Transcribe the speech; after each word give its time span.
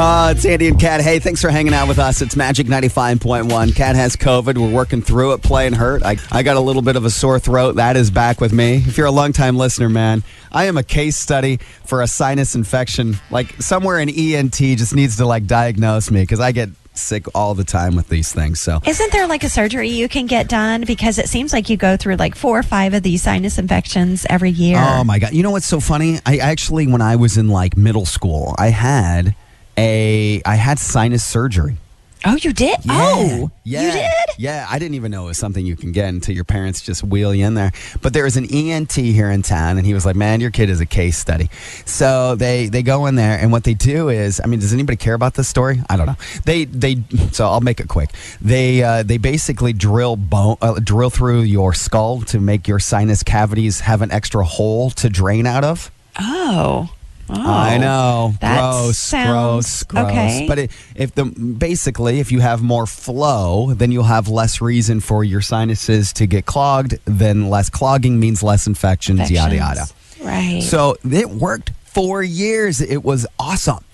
Uh, 0.00 0.32
it's 0.34 0.46
Andy 0.46 0.66
and 0.66 0.80
Kat. 0.80 1.02
Hey, 1.02 1.18
thanks 1.18 1.42
for 1.42 1.50
hanging 1.50 1.74
out 1.74 1.86
with 1.86 1.98
us. 1.98 2.22
It's 2.22 2.34
Magic 2.34 2.68
95.1. 2.68 3.76
Kat 3.76 3.96
has 3.96 4.16
COVID. 4.16 4.56
We're 4.56 4.74
working 4.74 5.02
through 5.02 5.34
it, 5.34 5.42
playing 5.42 5.74
hurt. 5.74 6.02
I, 6.02 6.16
I 6.32 6.42
got 6.42 6.56
a 6.56 6.60
little 6.60 6.80
bit 6.80 6.96
of 6.96 7.04
a 7.04 7.10
sore 7.10 7.38
throat. 7.38 7.76
That 7.76 7.98
is 7.98 8.10
back 8.10 8.40
with 8.40 8.50
me. 8.50 8.76
If 8.76 8.96
you're 8.96 9.08
a 9.08 9.10
longtime 9.10 9.58
listener, 9.58 9.90
man, 9.90 10.22
I 10.50 10.64
am 10.64 10.78
a 10.78 10.82
case 10.82 11.18
study 11.18 11.58
for 11.84 12.00
a 12.00 12.06
sinus 12.06 12.54
infection. 12.54 13.18
Like 13.30 13.60
somewhere 13.60 13.98
in 13.98 14.08
ENT 14.08 14.54
just 14.54 14.94
needs 14.94 15.18
to 15.18 15.26
like 15.26 15.46
diagnose 15.46 16.10
me 16.10 16.22
because 16.22 16.40
I 16.40 16.52
get 16.52 16.70
sick 16.94 17.26
all 17.34 17.54
the 17.54 17.64
time 17.64 17.94
with 17.94 18.08
these 18.08 18.32
things. 18.32 18.58
So 18.58 18.80
Isn't 18.86 19.12
there 19.12 19.26
like 19.26 19.44
a 19.44 19.50
surgery 19.50 19.90
you 19.90 20.08
can 20.08 20.24
get 20.24 20.48
done? 20.48 20.84
Because 20.86 21.18
it 21.18 21.28
seems 21.28 21.52
like 21.52 21.68
you 21.68 21.76
go 21.76 21.98
through 21.98 22.16
like 22.16 22.36
four 22.36 22.58
or 22.58 22.62
five 22.62 22.94
of 22.94 23.02
these 23.02 23.20
sinus 23.20 23.58
infections 23.58 24.24
every 24.30 24.50
year. 24.50 24.78
Oh 24.80 25.04
my 25.04 25.18
god! 25.18 25.34
You 25.34 25.42
know 25.42 25.50
what's 25.50 25.66
so 25.66 25.78
funny? 25.78 26.20
I 26.24 26.38
actually, 26.38 26.86
when 26.86 27.02
I 27.02 27.16
was 27.16 27.36
in 27.36 27.48
like 27.48 27.76
middle 27.76 28.06
school, 28.06 28.54
I 28.56 28.68
had 28.68 29.34
a 29.80 30.42
I 30.44 30.54
had 30.56 30.78
sinus 30.78 31.24
surgery. 31.24 31.76
Oh, 32.26 32.36
you 32.36 32.52
did? 32.52 32.78
Oh, 32.86 33.50
yeah, 33.64 33.80
you 33.80 33.92
did? 33.92 34.36
Yeah, 34.36 34.66
I 34.68 34.78
didn't 34.78 34.94
even 34.94 35.10
know 35.10 35.24
it 35.24 35.28
was 35.28 35.38
something 35.38 35.64
you 35.64 35.74
can 35.74 35.90
get 35.90 36.10
until 36.10 36.34
your 36.34 36.44
parents 36.44 36.82
just 36.82 37.02
wheel 37.02 37.34
you 37.34 37.46
in 37.46 37.54
there. 37.54 37.72
But 38.02 38.12
there 38.12 38.24
was 38.24 38.36
an 38.36 38.44
ENT 38.44 38.92
here 38.92 39.30
in 39.30 39.40
town, 39.40 39.78
and 39.78 39.86
he 39.86 39.94
was 39.94 40.04
like, 40.04 40.16
"Man, 40.16 40.38
your 40.42 40.50
kid 40.50 40.68
is 40.68 40.82
a 40.82 40.86
case 40.86 41.16
study." 41.16 41.48
So 41.86 42.34
they 42.34 42.68
they 42.68 42.82
go 42.82 43.06
in 43.06 43.14
there, 43.14 43.38
and 43.38 43.50
what 43.52 43.64
they 43.64 43.72
do 43.72 44.10
is, 44.10 44.38
I 44.44 44.48
mean, 44.48 44.60
does 44.60 44.74
anybody 44.74 44.96
care 44.96 45.14
about 45.14 45.32
this 45.32 45.48
story? 45.48 45.80
I 45.88 45.96
don't 45.96 46.06
know. 46.06 46.16
They 46.44 46.66
they 46.66 47.02
so 47.32 47.46
I'll 47.46 47.62
make 47.62 47.80
it 47.80 47.88
quick. 47.88 48.10
They 48.42 48.82
uh, 48.82 49.02
they 49.02 49.16
basically 49.16 49.72
drill 49.72 50.16
bone 50.16 50.58
uh, 50.60 50.78
drill 50.78 51.08
through 51.08 51.42
your 51.42 51.72
skull 51.72 52.20
to 52.22 52.38
make 52.38 52.68
your 52.68 52.80
sinus 52.80 53.22
cavities 53.22 53.80
have 53.80 54.02
an 54.02 54.10
extra 54.10 54.44
hole 54.44 54.90
to 54.90 55.08
drain 55.08 55.46
out 55.46 55.64
of. 55.64 55.90
Oh. 56.18 56.90
Oh. 57.32 57.50
I 57.52 57.78
know. 57.78 58.34
Gross, 58.40 58.98
sounds- 58.98 59.28
gross, 59.30 59.82
gross. 59.84 60.10
okay. 60.10 60.44
But 60.48 60.58
it, 60.58 60.70
if 60.94 61.14
the 61.14 61.24
basically, 61.24 62.20
if 62.20 62.32
you 62.32 62.40
have 62.40 62.62
more 62.62 62.86
flow, 62.86 63.72
then 63.74 63.92
you'll 63.92 64.04
have 64.04 64.28
less 64.28 64.60
reason 64.60 65.00
for 65.00 65.22
your 65.24 65.40
sinuses 65.40 66.12
to 66.14 66.26
get 66.26 66.46
clogged. 66.46 66.98
Then 67.04 67.48
less 67.50 67.70
clogging 67.70 68.18
means 68.18 68.42
less 68.42 68.66
infections. 68.66 69.30
Yada 69.30 69.56
yada. 69.56 69.84
Right. 70.22 70.62
So 70.62 70.96
it 71.10 71.30
worked 71.30 71.70
for 71.84 72.22
years. 72.22 72.80
It 72.80 73.02
was 73.04 73.26
awesome. 73.38 73.84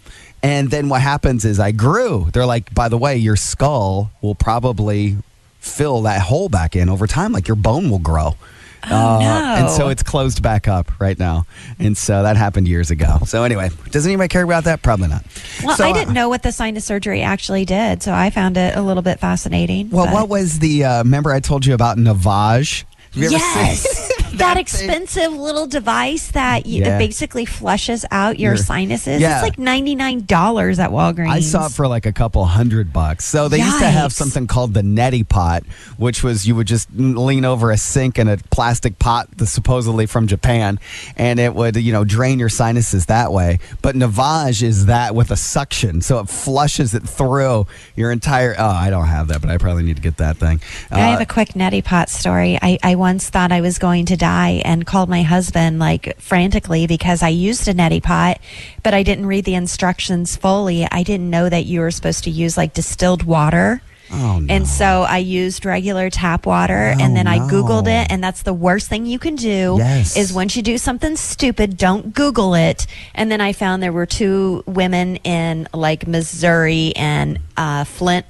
And 0.43 0.71
then 0.71 0.89
what 0.89 1.01
happens 1.01 1.45
is 1.45 1.59
I 1.59 1.73
grew. 1.73 2.29
They're 2.33 2.47
like, 2.47 2.73
by 2.75 2.89
the 2.89 2.99
way, 2.99 3.17
your 3.17 3.37
skull 3.37 4.11
will 4.21 4.35
probably 4.35 5.17
fill 5.61 6.03
that 6.03 6.21
hole 6.23 6.49
back 6.49 6.77
in 6.77 6.89
over 6.89 7.07
time. 7.07 7.33
Like 7.33 7.49
your 7.49 7.57
bone 7.57 7.91
will 7.91 7.99
grow. 7.99 8.37
Oh, 8.85 9.19
no. 9.21 9.55
And 9.59 9.71
so 9.71 9.89
it's 9.89 10.03
closed 10.03 10.43
back 10.43 10.69
up 10.69 10.91
right 11.01 11.19
now. 11.19 11.47
And 11.79 11.97
so 11.97 12.23
that 12.23 12.37
happened 12.37 12.69
years 12.69 12.91
ago. 12.91 13.19
So 13.27 13.43
anyway, 13.45 13.71
does 13.91 14.07
anybody 14.07 14.29
care 14.29 14.43
about 14.43 14.65
that? 14.65 14.83
Probably 14.83 15.09
not. 15.09 15.25
well, 15.65 15.77
So, 15.77 15.85
I 15.85 15.91
uh, 15.91 15.95
didn't 15.95 16.15
know 16.15 16.29
what 16.29 16.43
the 16.43 16.53
sinus 16.53 16.85
surgery 16.85 17.23
actually 17.23 17.65
did, 17.65 18.03
so 18.03 18.13
I 18.13 18.31
found 18.31 18.57
it 18.57 18.77
a 18.77 18.83
little 18.83 19.03
bit 19.03 19.19
fascinating. 19.21 19.91
Well, 19.91 20.07
but- 20.07 20.15
what 20.15 20.29
was 20.29 20.59
the, 20.61 20.85
uh, 20.85 20.99
remember 21.03 21.33
I 21.33 21.41
told 21.41 21.67
you 21.67 21.75
about 21.75 21.97
Navage? 21.99 22.85
Have 23.13 23.23
you 23.23 23.25
ever 23.27 23.33
Yes. 23.37 24.13
that, 24.35 24.55
thing? 24.55 24.61
expensive 24.61 25.33
little 25.33 25.67
device 25.67 26.29
that 26.33 26.67
you, 26.67 26.83
Yeah. 26.83 26.99
basically 26.99 27.45
flushes 27.45 28.05
out 28.11 28.39
your 28.39 28.55
Your- 28.55 28.57
sinuses. 28.63 29.21
Yeah. 29.21 29.35
It's 29.37 29.43
like 29.43 29.59
$99 29.59 30.79
at 30.79 30.91
Walgreens. 30.91 31.31
I 31.31 31.41
saw 31.41 31.67
it 31.67 31.73
for 31.73 31.87
like 31.89 32.07
a 32.07 32.13
couple 32.13 32.45
hundred 32.45 32.93
bucks. 32.93 33.25
So 33.25 33.49
they 33.49 33.59
used 33.59 33.79
to 33.79 33.87
have 33.89 34.13
something 34.13 34.47
called 34.47 34.75
the 34.75 34.83
neti 34.83 35.27
pot, 35.29 35.65
which 35.97 36.23
was 36.23 36.47
you 36.47 36.55
would 36.57 36.67
just 36.67 36.89
lean 36.95 37.45
over 37.45 37.71
a 37.71 37.77
sink 37.77 38.19
in 38.19 38.29
a 38.29 38.37
plastic 38.51 38.99
pot 38.99 39.29
supposedly 39.45 40.07
from 40.07 40.27
Japan, 40.27 40.79
and 41.17 41.39
it 41.39 41.55
would 41.55 41.77
you 41.77 41.93
know 41.93 42.05
drain 42.05 42.39
your 42.39 42.49
sinuses 42.49 43.07
that 43.07 43.33
way. 43.33 43.59
But 43.83 43.95
Navage 43.97 44.63
is 44.63 44.87
that 44.87 45.15
with 45.15 45.31
a 45.31 45.37
suction, 45.37 46.01
so 46.03 46.19
it 46.19 46.29
flushes 46.29 46.95
it 46.95 47.03
through 47.09 47.67
your 47.95 48.11
entire. 48.13 48.55
Oh, 48.59 48.67
I 48.67 48.91
don't 48.91 49.07
have 49.07 49.29
that, 49.29 49.41
but 49.41 49.51
I 49.51 49.59
probably 49.59 49.83
need 49.85 49.97
to 49.97 50.03
get 50.03 50.17
that 50.19 50.37
thing. 50.37 50.61
I 50.91 50.99
have 51.01 51.21
Uh, 51.21 51.23
a 51.23 51.27
quick 51.27 51.51
neti 51.55 51.83
pot 51.83 52.11
story. 52.11 52.59
I, 52.61 52.79
I 52.83 52.95
once 52.95 53.29
thought 53.29 53.53
I 53.53 53.61
was 53.61 53.79
going 53.79 54.07
to 54.07 54.16
die 54.17 54.63
and 54.65 54.87
called 54.87 55.09
my 55.09 55.23
husband 55.23 55.79
like 55.79 56.19
frantically 56.21 56.87
because 56.87 57.23
I 57.23 57.29
used 57.29 57.69
a 57.69 57.75
neti 57.75 58.03
pot, 58.03 58.39
but 58.83 58.95
I 58.95 59.03
didn't 59.03 59.27
read 59.27 59.45
the 59.45 59.55
instructions 59.55 60.37
fully. 60.37 60.87
I 60.91 61.03
didn't 61.03 61.31
know 61.31 61.49
that 61.49 61.65
you 61.67 61.81
were 61.81 61.91
supposed 61.91 62.25
to 62.25 62.31
use 62.31 62.57
like 62.57 62.75
distilled 62.75 63.23
water. 63.23 63.83
Oh, 64.13 64.39
no. 64.39 64.55
And 64.55 64.69
so 64.69 65.03
I 65.03 65.19
used 65.19 65.65
regular 65.67 66.11
tap 66.11 66.47
water 66.47 66.95
Oh, 66.97 67.03
and 67.03 67.17
then 67.17 67.27
I 67.27 67.39
no. 67.39 67.49
Googled 67.49 67.89
it. 67.89 68.09
And 68.09 68.23
that's 68.23 68.43
the 68.43 68.55
worst 68.55 68.89
thing 68.89 69.05
you 69.05 69.19
can 69.19 69.35
do 69.35 69.75
Yes. 69.79 70.17
is 70.17 70.33
once 70.33 70.55
you 70.55 70.63
do 70.63 70.79
something 70.79 71.17
stupid, 71.17 71.77
don't 71.77 72.15
Google 72.15 72.55
it. 72.55 72.87
And 73.17 73.33
then 73.33 73.41
I 73.41 73.53
found 73.53 73.83
there 73.83 73.93
were 73.93 74.07
two 74.07 74.63
women 74.65 75.17
in 75.25 75.69
like 75.75 76.07
Missouri 76.07 76.93
and 76.95 77.41
uh, 77.57 77.83
Flint, 77.83 78.27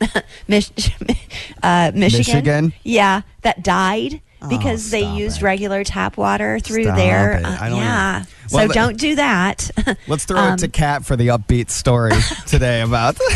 Mich- 0.48 0.70
uh, 1.62 1.90
Michigan. 1.92 2.34
Michigan? 2.34 2.72
Yeah, 2.84 3.22
that 3.42 3.64
died. 3.64 4.20
Oh, 4.42 4.48
Because 4.48 4.90
they 4.90 5.04
used 5.04 5.38
it. 5.38 5.42
regular 5.44 5.84
tap 5.84 6.16
water 6.16 6.58
through 6.60 6.84
Stop 6.84 6.96
there. 6.96 7.40
Uh, 7.44 7.56
I 7.60 7.68
don't 7.68 7.78
yeah. 7.78 8.22
so 8.46 8.56
Well, 8.56 8.68
the- 8.68 8.74
don't 8.74 8.96
do 8.98 9.14
that. 9.16 9.70
Let's 10.08 10.24
throw 10.24 10.38
Um, 10.40 10.54
it 10.54 10.58
to 10.60 10.68
Kat 10.68 11.04
for 11.04 11.16
the 11.16 11.28
upbeat 11.28 11.70
story 11.70 12.12
today 12.46 12.80
about. 12.82 13.16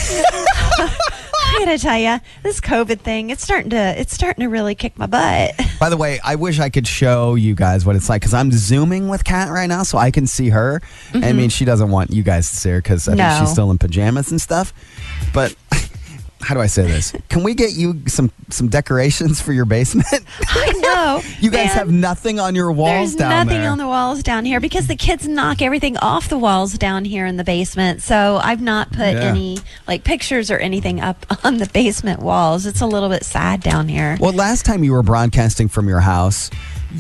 I 0.77 1.59
gotta 1.67 1.79
tell 1.79 1.99
you, 1.99 2.19
this 2.43 2.61
COVID 2.61 3.01
thing, 3.01 3.31
it's 3.31 3.43
starting 3.43 3.71
to, 3.71 3.77
it's 4.01 4.13
starting 4.13 4.43
to 4.43 4.49
really 4.49 4.75
kick 4.75 4.99
my 4.99 5.07
butt. 5.07 5.53
By 5.79 5.89
the 5.89 5.97
way, 5.97 6.19
I 6.25 6.35
wish 6.35 6.59
I 6.59 6.69
could 6.69 6.87
show 6.87 7.37
you 7.37 7.55
guys 7.55 7.87
what 7.87 7.95
it's 7.97 8.09
like 8.09 8.23
because 8.23 8.35
I'm 8.35 8.51
zooming 8.51 9.09
with 9.09 9.25
Kat 9.25 9.51
right 9.51 9.67
now, 9.69 9.83
so 9.85 9.97
I 9.99 10.11
can 10.11 10.27
see 10.27 10.49
her. 10.49 10.83
I 11.15 11.33
mean, 11.33 11.51
she 11.51 11.65
doesn't 11.65 11.91
want 11.91 12.11
you 12.11 12.23
guys 12.23 12.51
to 12.51 12.57
see 12.57 12.71
her 12.71 12.79
because 12.83 13.07
I 13.09 13.13
think 13.13 13.21
Mm-hmm. 13.25 13.45
She's 13.45 13.53
still 13.53 13.71
in 13.71 13.79
pajamas 13.79 14.31
and 14.31 14.41
stuff. 14.41 14.73
But 15.33 15.55
how 16.41 16.55
do 16.55 16.61
I 16.61 16.67
say 16.67 16.83
this? 16.87 17.13
Can 17.29 17.43
we 17.43 17.55
get 17.55 17.73
you 17.73 18.03
some 18.07 18.31
some 18.51 18.69
decorations 18.69 19.41
for 19.41 19.53
your 19.53 19.65
basement? 19.65 20.07
I 20.13 20.73
know. 21.05 21.23
you 21.41 21.51
guys 21.51 21.67
Man, 21.69 21.77
have 21.77 21.91
nothing 21.91 22.41
on 22.41 22.55
your 22.55 22.73
walls 22.73 23.11
There's 23.11 23.17
down 23.17 23.47
nothing 23.47 23.61
there. 23.63 23.71
on 23.71 23.79
the 23.79 23.87
walls 23.87 24.23
down 24.23 24.45
here 24.45 24.61
because 24.61 24.87
the 24.87 24.97
kids 24.97 25.27
knock 25.29 25.63
everything 25.63 25.97
off 25.99 26.29
the 26.29 26.39
walls 26.39 26.75
down 26.75 27.05
here 27.05 27.27
in 27.27 27.37
the 27.37 27.45
basement. 27.45 28.03
So 28.03 28.41
I've 28.43 28.61
not 28.63 28.91
put 28.91 29.15
Yeah. 29.15 29.21
any 29.31 29.59
like 29.87 30.05
pictures 30.05 30.51
or 30.51 30.59
anything 30.59 31.01
up 31.01 31.27
on 31.45 31.59
the 31.59 31.67
basement 31.67 32.21
walls. 32.21 32.67
It's 32.67 32.81
a 32.81 32.87
little 32.87 33.09
bit 33.09 33.25
sad 33.25 33.61
down 33.61 33.89
here. 33.89 34.17
Well, 34.21 34.33
last 34.33 34.65
time 34.65 34.85
you 34.85 34.93
were 34.93 35.03
broadcasting 35.03 35.69
from 35.69 35.89
your 35.89 36.01
house, 36.01 36.51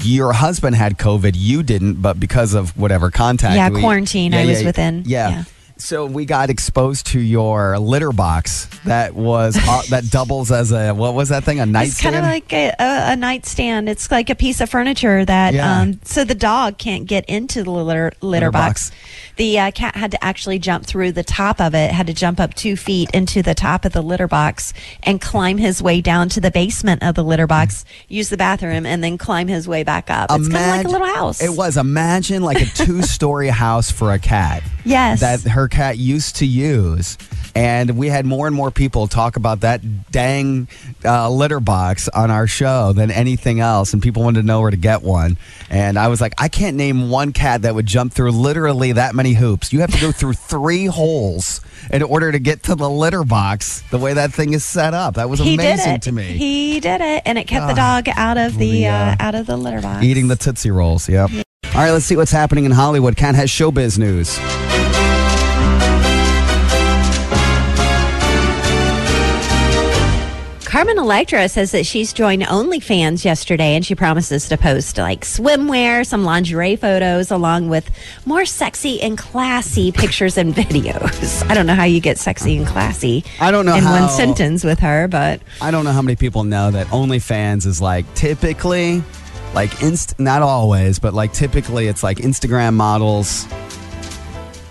your 0.02 0.32
husband 0.32 0.74
had 0.76 0.98
COVID. 0.98 1.32
You 1.36 1.62
didn't, 1.62 2.02
but 2.02 2.18
because 2.18 2.54
of 2.54 2.76
whatever 2.76 3.10
contact. 3.10 3.56
Yeah, 3.56 3.70
we- 3.70 3.80
quarantine, 3.80 4.34
I 4.34 4.44
was 4.46 4.62
within. 4.64 5.04
Yeah. 5.06 5.44
So 5.76 6.06
we 6.06 6.24
got 6.24 6.50
exposed 6.50 7.08
to 7.08 7.20
your 7.20 7.78
litter 7.78 8.12
box 8.12 8.66
that 8.84 9.14
was 9.14 9.56
uh, 9.56 9.82
that 9.90 10.08
doubles 10.10 10.52
as 10.52 10.70
a 10.72 10.92
what 10.92 11.14
was 11.14 11.30
that 11.30 11.42
thing? 11.44 11.58
A 11.60 11.66
It's 11.82 12.00
kind 12.00 12.14
of 12.14 12.22
like 12.22 12.52
a, 12.52 12.68
a, 12.78 13.12
a 13.12 13.16
nightstand. 13.16 13.88
It's 13.88 14.10
like 14.10 14.30
a 14.30 14.34
piece 14.36 14.60
of 14.60 14.70
furniture 14.70 15.24
that, 15.24 15.52
Yeah. 15.52 15.80
um, 15.80 16.00
so 16.04 16.22
the 16.24 16.34
dog 16.34 16.78
can't 16.78 17.06
get 17.06 17.24
into 17.26 17.64
the 17.64 17.70
litter, 17.70 18.12
litter, 18.20 18.46
Litter 18.46 18.50
box. 18.50 18.90
box. 18.90 18.98
The 19.36 19.58
uh, 19.58 19.70
cat 19.72 19.96
had 19.96 20.12
to 20.12 20.24
actually 20.24 20.60
jump 20.60 20.86
through 20.86 21.10
the 21.12 21.24
top 21.24 21.60
of 21.60 21.74
it, 21.74 21.90
had 21.90 22.06
to 22.06 22.14
jump 22.14 22.38
up 22.38 22.54
two 22.54 22.76
feet 22.76 23.10
into 23.12 23.42
the 23.42 23.54
top 23.54 23.84
of 23.84 23.92
the 23.92 24.02
litter 24.02 24.28
box 24.28 24.72
and 25.02 25.20
climb 25.20 25.58
his 25.58 25.82
way 25.82 26.00
down 26.00 26.28
to 26.30 26.40
the 26.40 26.52
basement 26.52 27.02
of 27.02 27.16
the 27.16 27.24
litter 27.24 27.48
box, 27.48 27.84
use 28.08 28.28
the 28.28 28.36
bathroom, 28.36 28.86
and 28.86 29.02
then 29.02 29.18
climb 29.18 29.48
his 29.48 29.66
way 29.66 29.82
back 29.82 30.08
up. 30.08 30.30
It's 30.30 30.48
kind 30.48 30.70
of 30.70 30.76
like 30.76 30.86
a 30.86 30.88
little 30.88 31.14
house. 31.14 31.42
It 31.42 31.50
was. 31.56 31.76
Imagine 31.76 32.42
like 32.42 32.60
a 32.62 32.66
two-story 32.66 33.48
house 33.64 33.90
for 33.90 34.12
a 34.12 34.20
cat. 34.20 34.62
Yes. 34.84 35.20
That 35.20 35.40
her 35.42 35.66
cat 35.74 35.98
used 35.98 36.36
to 36.36 36.46
use. 36.46 37.18
And 37.56 37.96
we 37.96 38.08
had 38.08 38.26
more 38.26 38.48
and 38.48 38.56
more 38.56 38.72
people 38.72 39.06
talk 39.06 39.36
about 39.36 39.60
that 39.60 40.10
dang 40.10 40.66
uh, 41.04 41.30
litter 41.30 41.60
box 41.60 42.08
on 42.08 42.30
our 42.30 42.48
show 42.48 42.92
than 42.92 43.12
anything 43.12 43.60
else. 43.60 43.92
And 43.92 44.02
people 44.02 44.24
wanted 44.24 44.40
to 44.40 44.46
know 44.46 44.60
where 44.60 44.70
to 44.72 44.76
get 44.76 45.02
one. 45.02 45.36
And 45.70 45.96
I 45.96 46.08
was 46.08 46.20
like, 46.20 46.34
I 46.38 46.48
can't 46.48 46.76
name 46.76 47.10
one 47.10 47.32
cat 47.32 47.62
that 47.62 47.74
would 47.74 47.86
jump 47.86 48.12
through 48.12 48.32
literally 48.32 48.92
that 48.92 49.14
many 49.14 49.34
hoops. 49.34 49.72
You 49.72 49.80
have 49.80 49.92
to 49.92 50.00
go 50.00 50.10
through 50.10 50.32
three 50.50 50.86
holes 50.86 51.60
in 51.92 52.02
order 52.02 52.32
to 52.32 52.38
get 52.40 52.64
to 52.64 52.74
the 52.74 52.90
litter 52.90 53.22
box 53.22 53.82
the 53.90 53.98
way 53.98 54.14
that 54.14 54.32
thing 54.32 54.52
is 54.52 54.64
set 54.64 54.92
up. 54.94 55.14
That 55.14 55.28
was 55.28 55.38
he 55.38 55.54
amazing 55.54 56.00
to 56.00 56.12
me. 56.12 56.24
He 56.24 56.80
did 56.80 57.00
it, 57.00 57.22
and 57.24 57.38
it 57.38 57.46
kept 57.46 57.66
the 57.66 57.80
Ah, 57.80 58.00
dog 58.00 58.08
out 58.16 58.36
of 58.38 58.58
the, 58.58 58.70
the, 58.70 58.86
uh, 58.88 59.16
out 59.20 59.34
of 59.36 59.46
the 59.46 59.56
litter 59.56 59.80
box. 59.80 60.02
Eating 60.04 60.26
the 60.28 60.36
Tootsie 60.36 60.70
Rolls, 60.72 61.08
yep. 61.08 61.30
All 61.30 61.80
right, 61.80 61.90
let's 61.92 62.04
see 62.04 62.16
what's 62.16 62.32
happening 62.32 62.64
in 62.64 62.70
Hollywood. 62.72 63.16
Kat 63.16 63.34
has 63.34 63.48
showbiz 63.50 63.98
news. 63.98 64.38
Carmen 70.74 70.98
Electra 70.98 71.48
says 71.48 71.70
that 71.70 71.86
she's 71.86 72.12
joined 72.12 72.42
OnlyFans 72.42 73.24
yesterday 73.24 73.76
and 73.76 73.86
she 73.86 73.94
promises 73.94 74.48
to 74.48 74.58
post 74.58 74.98
like 74.98 75.20
swimwear, 75.20 76.04
some 76.04 76.24
lingerie 76.24 76.74
photos, 76.74 77.30
along 77.30 77.68
with 77.68 77.88
more 78.26 78.44
sexy 78.44 79.00
and 79.00 79.16
classy 79.16 79.92
pictures 79.92 80.36
and 80.36 80.52
videos. 80.56 81.48
I 81.48 81.54
don't 81.54 81.66
know 81.66 81.76
how 81.76 81.84
you 81.84 82.00
get 82.00 82.18
sexy 82.18 82.56
and 82.56 82.66
classy 82.66 83.22
I 83.38 83.52
don't 83.52 83.66
know 83.66 83.76
in 83.76 83.84
how- 83.84 84.00
one 84.00 84.10
sentence 84.10 84.64
with 84.64 84.80
her, 84.80 85.06
but 85.06 85.40
I 85.60 85.70
don't 85.70 85.84
know 85.84 85.92
how 85.92 86.02
many 86.02 86.16
people 86.16 86.42
know 86.42 86.72
that 86.72 86.88
OnlyFans 86.88 87.66
is 87.66 87.80
like 87.80 88.12
typically, 88.16 89.00
like 89.54 89.80
inst 89.80 90.18
not 90.18 90.42
always, 90.42 90.98
but 90.98 91.14
like 91.14 91.32
typically 91.32 91.86
it's 91.86 92.02
like 92.02 92.16
Instagram 92.16 92.74
models 92.74 93.46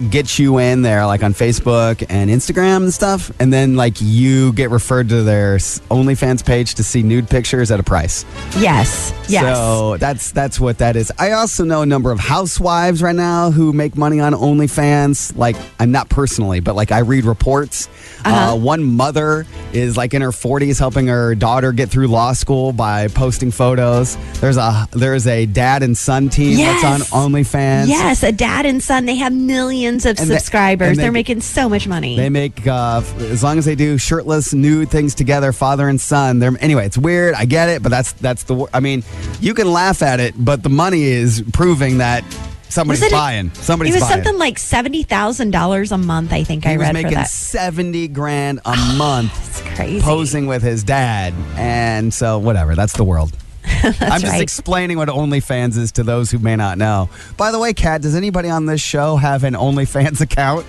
get 0.10 0.40
you 0.40 0.58
in 0.58 0.82
there, 0.82 1.06
like 1.06 1.24
on 1.24 1.34
Facebook 1.34 2.06
and 2.10 2.30
Instagram 2.30 2.78
and 2.84 2.94
stuff, 2.94 3.32
and 3.40 3.54
then 3.54 3.76
like 3.76 3.96
you 4.00 4.52
get 4.54 4.70
referred 4.72 5.10
to 5.10 5.24
their 5.24 5.58
OnlyFans 5.58 6.46
page 6.46 6.76
to 6.76 6.84
see 6.84 7.04
nude 7.04 7.30
pictures 7.30 7.72
at 7.72 7.80
a 7.80 7.84
price. 7.84 8.26
Yes. 8.58 9.14
Yes. 9.28 9.44
So 9.58 9.98
that's 9.98 10.32
that's 10.32 10.60
what 10.60 10.80
that 10.80 10.96
is. 10.96 11.12
I 11.20 11.32
also 11.34 11.64
know 11.64 11.82
a 11.82 11.86
number 11.86 12.12
of 12.12 12.20
housewives 12.20 13.02
right 13.04 13.16
now 13.16 13.52
who 13.52 13.72
make 13.72 13.96
money 13.96 14.20
on 14.20 14.34
OnlyFans. 14.34 15.38
Like 15.38 15.56
I'm 15.80 15.92
not 15.92 16.10
personally, 16.10 16.60
but 16.60 16.76
like 16.76 16.92
I 16.92 17.00
read 17.00 17.26
reports. 17.26 17.88
Uh-huh. 18.26 18.54
Uh, 18.54 18.56
one 18.58 18.84
mother 18.84 19.46
is 19.74 19.96
like 19.98 20.14
in 20.14 20.22
her 20.22 20.30
40s 20.32 20.80
helping 20.80 21.08
her 21.08 21.36
daughter 21.36 21.72
get 21.72 21.90
through 21.90 22.08
law 22.08 22.34
school 22.34 22.72
by 22.74 23.08
posting 23.10 23.52
photos. 23.52 24.18
There's 24.40 24.58
a 24.58 24.88
there's 24.92 25.28
a 25.28 25.46
dad 25.46 25.84
and 25.84 25.98
son 25.98 26.30
team 26.30 26.58
Yes. 26.58 26.82
that's 26.82 27.12
on 27.14 27.30
OnlyFans. 27.32 27.88
Yes, 27.88 28.24
a 28.24 28.32
dad 28.32 28.66
and 28.66 28.82
son. 28.82 29.06
They 29.06 29.16
have 29.16 29.34
millions 29.34 29.83
of 29.88 30.18
And 30.18 30.18
subscribers. 30.28 30.98
they- 30.98 31.06
are 31.08 31.12
making 31.12 31.42
so 31.42 31.68
much 31.70 31.88
money. 31.88 32.16
They 32.16 32.30
make 32.30 32.66
uh, 32.66 33.02
as 33.20 33.44
long 33.44 33.58
as 33.58 33.66
they 33.66 33.76
do 33.76 33.98
shirtless 33.98 34.54
nude 34.54 34.90
things 34.90 35.14
together, 35.16 35.52
father 35.54 35.88
and 35.88 36.00
son. 36.00 36.40
They're 36.40 36.52
anyway. 36.60 36.86
It's 36.86 36.98
weird. 36.98 37.36
I 37.36 37.46
get 37.46 37.70
it, 37.70 37.84
but 37.84 37.90
that's 37.90 38.14
that's 38.14 38.44
the. 38.44 38.68
I 38.74 38.80
mean, 38.80 39.04
you 39.42 39.54
can 39.54 39.72
laugh 39.72 40.02
at 40.02 40.20
it, 40.20 40.34
but 40.38 40.64
the 40.64 40.70
money 40.70 41.04
is 41.04 41.44
proving 41.54 41.98
that 42.00 42.24
somebody's 42.70 43.12
buying. 43.12 43.54
Somebody's 43.54 43.94
it 43.96 44.00
was 44.00 44.10
buying. 44.10 44.24
something 44.24 44.40
like 44.40 44.58
seventy 44.58 45.04
thousand 45.04 45.52
dollars 45.52 45.92
a 45.92 45.98
month. 45.98 46.34
I 46.34 46.44
think 46.44 46.66
I 46.66 46.72
he 46.72 46.78
was 46.78 46.86
read 46.86 46.96
for 46.96 47.02
making 47.04 47.14
that. 47.18 47.28
seventy 47.30 48.08
grand 48.08 48.60
a 48.66 48.76
month 48.98 49.32
It's 49.50 49.62
crazy. 49.76 50.02
posing 50.02 50.48
with 50.48 50.64
his 50.64 50.84
dad, 50.84 51.34
and 51.56 52.14
so 52.14 52.40
whatever. 52.40 52.76
That's 52.76 52.94
the 52.94 53.04
world. 53.04 53.36
I'm 53.84 54.22
just 54.22 54.26
right. 54.26 54.42
explaining 54.42 54.98
what 54.98 55.10
OnlyFans 55.10 55.78
is 55.78 55.92
to 55.94 56.04
those 56.04 56.32
who 56.32 56.40
may 56.40 56.56
not 56.56 56.78
know. 56.78 57.10
By 57.38 57.52
the 57.52 57.60
way, 57.60 57.74
Kat, 57.74 58.02
does 58.02 58.16
anybody 58.16 58.50
on 58.50 58.66
this 58.66 58.82
show 58.82 59.16
have 59.16 59.44
an 59.44 59.54
OnlyFans 59.54 60.22
account? 60.22 60.66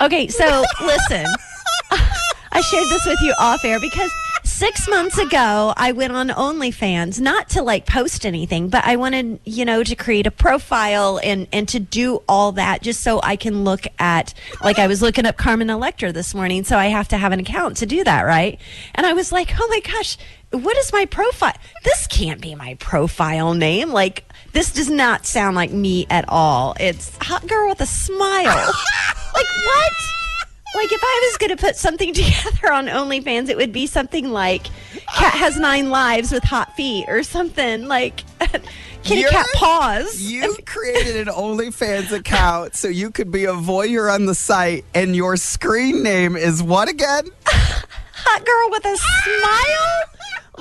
Okay, 0.00 0.28
so 0.28 0.64
listen, 0.82 1.26
I 2.52 2.60
shared 2.60 2.88
this 2.88 3.06
with 3.06 3.20
you 3.22 3.34
off 3.38 3.64
air 3.64 3.80
because 3.80 4.10
six 4.44 4.88
months 4.88 5.18
ago 5.18 5.72
I 5.76 5.92
went 5.92 6.12
on 6.12 6.28
OnlyFans, 6.28 7.20
not 7.20 7.48
to 7.50 7.62
like 7.62 7.86
post 7.86 8.24
anything, 8.24 8.68
but 8.68 8.84
I 8.84 8.96
wanted, 8.96 9.40
you 9.44 9.64
know, 9.64 9.82
to 9.82 9.96
create 9.96 10.26
a 10.26 10.30
profile 10.30 11.18
and 11.22 11.48
and 11.52 11.68
to 11.68 11.80
do 11.80 12.22
all 12.28 12.52
that 12.52 12.82
just 12.82 13.00
so 13.00 13.20
I 13.22 13.36
can 13.36 13.64
look 13.64 13.86
at 13.98 14.34
like 14.62 14.78
I 14.78 14.86
was 14.86 15.02
looking 15.02 15.26
up 15.26 15.36
Carmen 15.36 15.70
Electra 15.70 16.12
this 16.12 16.34
morning, 16.34 16.64
so 16.64 16.78
I 16.78 16.86
have 16.86 17.08
to 17.08 17.18
have 17.18 17.32
an 17.32 17.40
account 17.40 17.78
to 17.78 17.86
do 17.86 18.04
that, 18.04 18.22
right? 18.22 18.60
And 18.94 19.06
I 19.06 19.12
was 19.14 19.32
like, 19.32 19.52
oh 19.58 19.66
my 19.68 19.80
gosh, 19.80 20.16
what 20.54 20.76
is 20.76 20.92
my 20.92 21.04
profile? 21.06 21.54
This 21.84 22.06
can't 22.06 22.40
be 22.40 22.54
my 22.54 22.74
profile 22.74 23.54
name. 23.54 23.90
Like 23.90 24.24
this 24.52 24.72
does 24.72 24.90
not 24.90 25.26
sound 25.26 25.56
like 25.56 25.72
me 25.72 26.06
at 26.10 26.24
all. 26.28 26.74
It's 26.78 27.16
hot 27.20 27.46
girl 27.46 27.68
with 27.68 27.80
a 27.80 27.86
smile. 27.86 28.44
like 29.34 29.46
what? 29.66 29.92
Like 30.76 30.90
if 30.92 31.00
I 31.02 31.28
was 31.30 31.36
going 31.38 31.56
to 31.56 31.56
put 31.56 31.76
something 31.76 32.12
together 32.14 32.72
on 32.72 32.86
OnlyFans, 32.86 33.48
it 33.48 33.56
would 33.56 33.72
be 33.72 33.86
something 33.86 34.30
like 34.30 34.66
"Cat 35.14 35.34
has 35.34 35.56
nine 35.58 35.90
lives 35.90 36.32
with 36.32 36.42
hot 36.44 36.74
feet" 36.76 37.06
or 37.08 37.22
something 37.22 37.86
like 37.86 38.24
"Kitty 39.02 39.20
You're- 39.20 39.30
Cat 39.30 39.46
paws." 39.54 40.20
You 40.20 40.56
created 40.66 41.28
an 41.28 41.32
OnlyFans 41.34 42.10
account 42.12 42.74
so 42.74 42.88
you 42.88 43.10
could 43.10 43.30
be 43.30 43.44
a 43.44 43.52
voyeur 43.52 44.12
on 44.12 44.26
the 44.26 44.34
site, 44.34 44.84
and 44.94 45.14
your 45.14 45.36
screen 45.36 46.02
name 46.02 46.36
is 46.36 46.62
what 46.62 46.88
again? 46.88 47.28
hot 47.46 48.44
girl 48.44 48.70
with 48.70 48.84
a 48.86 48.96
smile. 48.96 50.13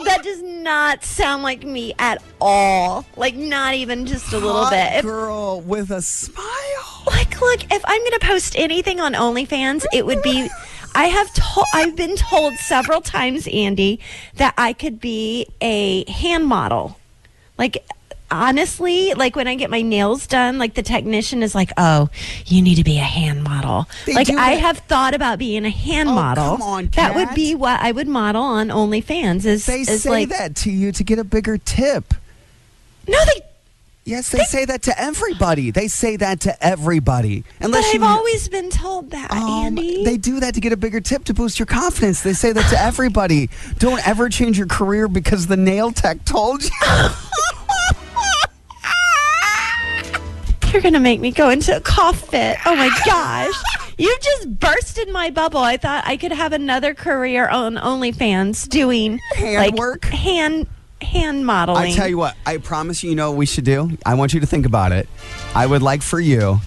That 0.05 0.23
does 0.23 0.41
not 0.41 1.03
sound 1.03 1.43
like 1.43 1.63
me 1.63 1.93
at 1.99 2.21
all. 2.41 3.05
Like 3.15 3.35
not 3.35 3.75
even 3.75 4.05
just 4.05 4.31
a 4.33 4.37
little 4.37 4.63
Hot 4.65 4.71
bit. 4.71 4.93
If- 4.99 5.03
girl 5.03 5.61
with 5.61 5.91
a 5.91 6.01
smile. 6.01 7.03
like 7.05 7.39
look 7.41 7.63
if 7.71 7.81
i'm 7.85 7.99
going 7.99 8.11
to 8.17 8.25
post 8.25 8.55
anything 8.57 9.01
on 9.01 9.11
onlyfans 9.13 9.83
it 9.93 10.05
would 10.05 10.21
be 10.21 10.47
i 10.95 11.05
have 11.05 11.33
told 11.33 11.65
i've 11.73 11.97
been 11.97 12.15
told 12.15 12.53
several 12.55 13.01
times 13.01 13.45
andy 13.51 13.99
that 14.35 14.53
i 14.57 14.71
could 14.71 15.01
be 15.01 15.45
a 15.59 16.09
hand 16.09 16.45
model 16.45 16.97
like 17.57 17.85
honestly 18.33 19.13
like 19.13 19.35
when 19.35 19.47
i 19.47 19.55
get 19.55 19.69
my 19.69 19.81
nails 19.81 20.25
done 20.27 20.57
like 20.57 20.73
the 20.73 20.81
technician 20.83 21.43
is 21.43 21.53
like 21.53 21.71
oh 21.77 22.09
you 22.47 22.61
need 22.61 22.75
to 22.75 22.83
be 22.83 22.97
a 22.97 23.01
hand 23.03 23.43
model 23.43 23.87
They 24.05 24.13
like 24.15 24.29
i 24.31 24.51
have 24.55 24.79
thought 24.79 25.13
about 25.13 25.39
being 25.39 25.65
a 25.65 25.69
hand 25.69 26.09
Oh, 26.09 26.13
model 26.15 26.43
come 26.57 26.61
on, 26.61 26.87
that 26.95 27.15
would 27.15 27.33
be 27.35 27.55
what 27.55 27.79
i 27.79 27.91
would 27.91 28.07
model 28.07 28.43
on 28.43 28.69
onlyfans 28.69 29.45
is, 29.45 29.65
They 29.65 29.81
is 29.81 30.03
say 30.03 30.09
like 30.09 30.29
that 30.29 30.55
to 30.57 30.71
you 30.71 30.91
to 30.91 31.03
get 31.03 31.19
a 31.19 31.23
bigger 31.23 31.57
tip. 31.57 32.13
no 33.07 33.17
they 33.25 33.41
Yes, 34.05 34.31
they 34.31 34.43
say 34.43 34.65
that 34.65 34.81
to 34.83 35.01
everybody. 35.01 35.71
They 35.71 35.87
say 35.87 36.17
that 36.17 36.41
to 36.41 36.61
everybody. 36.61 37.45
but 37.59 37.67
Unless 37.67 37.87
i've 37.95 38.01
you, 38.01 38.05
always 38.05 38.49
been 38.49 38.69
told 38.69 39.11
that 39.11 39.31
Um, 39.31 39.47
andy 39.47 40.03
They 40.03 40.17
do 40.17 40.41
that 40.41 40.55
to 40.55 40.59
get 40.59 40.73
a 40.73 40.77
bigger 40.77 40.99
tip 40.99 41.23
to 41.25 41.33
boost 41.33 41.57
your 41.57 41.67
confidence. 41.67 42.19
They 42.21 42.33
say 42.33 42.51
that 42.51 42.69
to 42.71 42.77
everybody. 42.81 43.49
Don't 43.77 44.05
ever 44.05 44.27
change 44.27 44.57
your 44.57 44.67
career 44.67 45.07
because 45.07 45.47
the 45.47 45.55
nail 45.55 45.91
tech 45.91 46.25
told 46.25 46.63
you. 46.65 46.69
You're 50.73 50.81
going 50.81 50.93
to 50.95 50.99
make 50.99 51.19
me 51.19 51.31
go 51.31 51.49
into 51.49 51.75
a 51.75 51.79
cough 51.79 52.29
fit. 52.29 52.57
Oh 52.65 52.75
my 52.75 52.89
gosh. 53.05 53.53
You 53.97 54.17
just 54.21 54.59
bursted 54.59 55.07
my 55.09 55.29
bubble. 55.29 55.59
I 55.59 55.77
thought 55.77 56.03
I 56.07 56.17
could 56.17 56.31
have 56.31 56.51
another 56.51 56.95
career 56.95 57.47
on 57.47 57.75
OnlyFans 57.75 58.67
doing 58.67 59.19
Hand 59.35 59.55
like 59.55 59.75
work? 59.75 60.05
hand 60.05 60.67
hand 60.99 61.45
modeling. 61.45 61.91
I 61.91 61.95
tell 61.95 62.07
you 62.07 62.17
what, 62.17 62.35
I 62.45 62.57
promise 62.57 63.03
you, 63.03 63.11
you 63.11 63.15
know 63.15 63.29
what 63.31 63.37
we 63.37 63.45
should 63.45 63.65
do? 63.65 63.91
I 64.05 64.15
want 64.15 64.33
you 64.33 64.39
to 64.39 64.45
think 64.47 64.65
about 64.65 64.91
it. 64.93 65.07
I 65.53 65.65
would 65.67 65.81
like 65.83 66.01
for 66.01 66.19
you 66.19 66.59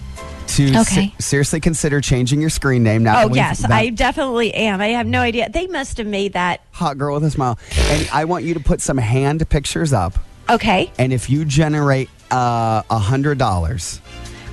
to 0.47 0.83
se- 0.85 1.13
seriously 1.19 1.59
consider 1.59 1.99
changing 1.99 2.39
your 2.39 2.49
screen 2.49 2.83
name 2.83 3.03
now. 3.03 3.23
Oh 3.23 3.33
yes, 3.33 3.59
that 3.59 3.71
I 3.71 3.89
definitely 3.89 4.53
am. 4.53 4.79
I 4.79 4.89
have 4.89 5.05
no 5.07 5.19
idea. 5.21 5.49
They 5.49 5.67
must 5.67 5.97
have 5.97 6.07
made 6.07 6.33
that. 6.33 6.61
hot 6.71 6.97
girl 6.97 7.15
with 7.15 7.25
a 7.25 7.31
smile. 7.31 7.59
And 7.77 8.07
I 8.13 8.25
want 8.25 8.45
you 8.45 8.53
to 8.53 8.59
put 8.59 8.79
some 8.79 8.97
hand 8.97 9.47
pictures 9.49 9.91
up. 9.91 10.17
Okay. 10.49 10.91
And 10.97 11.11
if 11.11 11.29
you 11.29 11.45
generate 11.45 12.09
uh, 12.31 12.83
a 12.89 12.99
hundred 12.99 13.37
dollars, 13.37 14.01